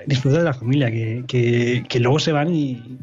[0.08, 3.00] disfrutad de la familia, que, que, que luego se van y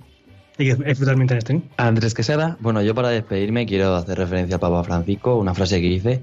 [0.58, 1.62] hay que disfrutar mientras estén.
[1.76, 2.56] Andrés Quesada.
[2.60, 6.22] Bueno, yo para despedirme quiero hacer referencia al Papa Francisco, una frase que dice,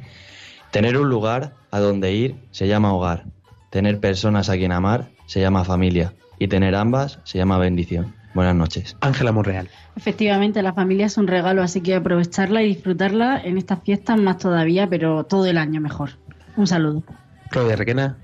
[0.71, 3.23] tener un lugar a donde ir se llama hogar,
[3.69, 8.13] tener personas a quien amar se llama familia y tener ambas se llama bendición.
[8.35, 8.97] Buenas noches.
[8.99, 9.69] Ángela Monreal.
[9.95, 14.37] Efectivamente, la familia es un regalo, así que aprovecharla y disfrutarla en estas fiestas más
[14.37, 16.11] todavía, pero todo el año mejor.
[16.57, 17.03] Un saludo.
[17.49, 18.17] Claudia Requena.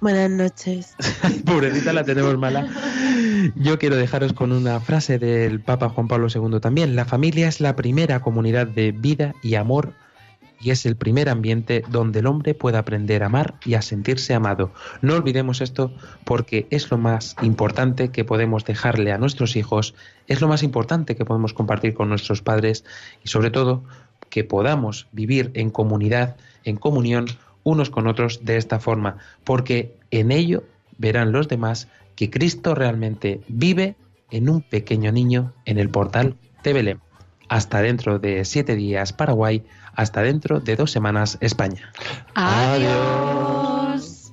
[0.00, 0.94] Buenas noches.
[1.44, 2.68] Pobrecita la tenemos mala.
[3.56, 6.94] Yo quiero dejaros con una frase del Papa Juan Pablo II también.
[6.94, 9.94] La familia es la primera comunidad de vida y amor
[10.60, 14.34] y es el primer ambiente donde el hombre puede aprender a amar y a sentirse
[14.34, 14.72] amado.
[15.02, 15.92] No olvidemos esto
[16.24, 19.94] porque es lo más importante que podemos dejarle a nuestros hijos,
[20.26, 22.84] es lo más importante que podemos compartir con nuestros padres
[23.22, 23.84] y sobre todo
[24.30, 27.26] que podamos vivir en comunidad, en comunión
[27.62, 30.64] unos con otros de esta forma, porque en ello
[30.98, 33.96] verán los demás que Cristo realmente vive
[34.30, 37.00] en un pequeño niño en el portal de Belén.
[37.48, 39.64] Hasta dentro de siete días Paraguay,
[39.96, 41.92] hasta dentro de dos semanas España.
[42.34, 44.32] Adiós.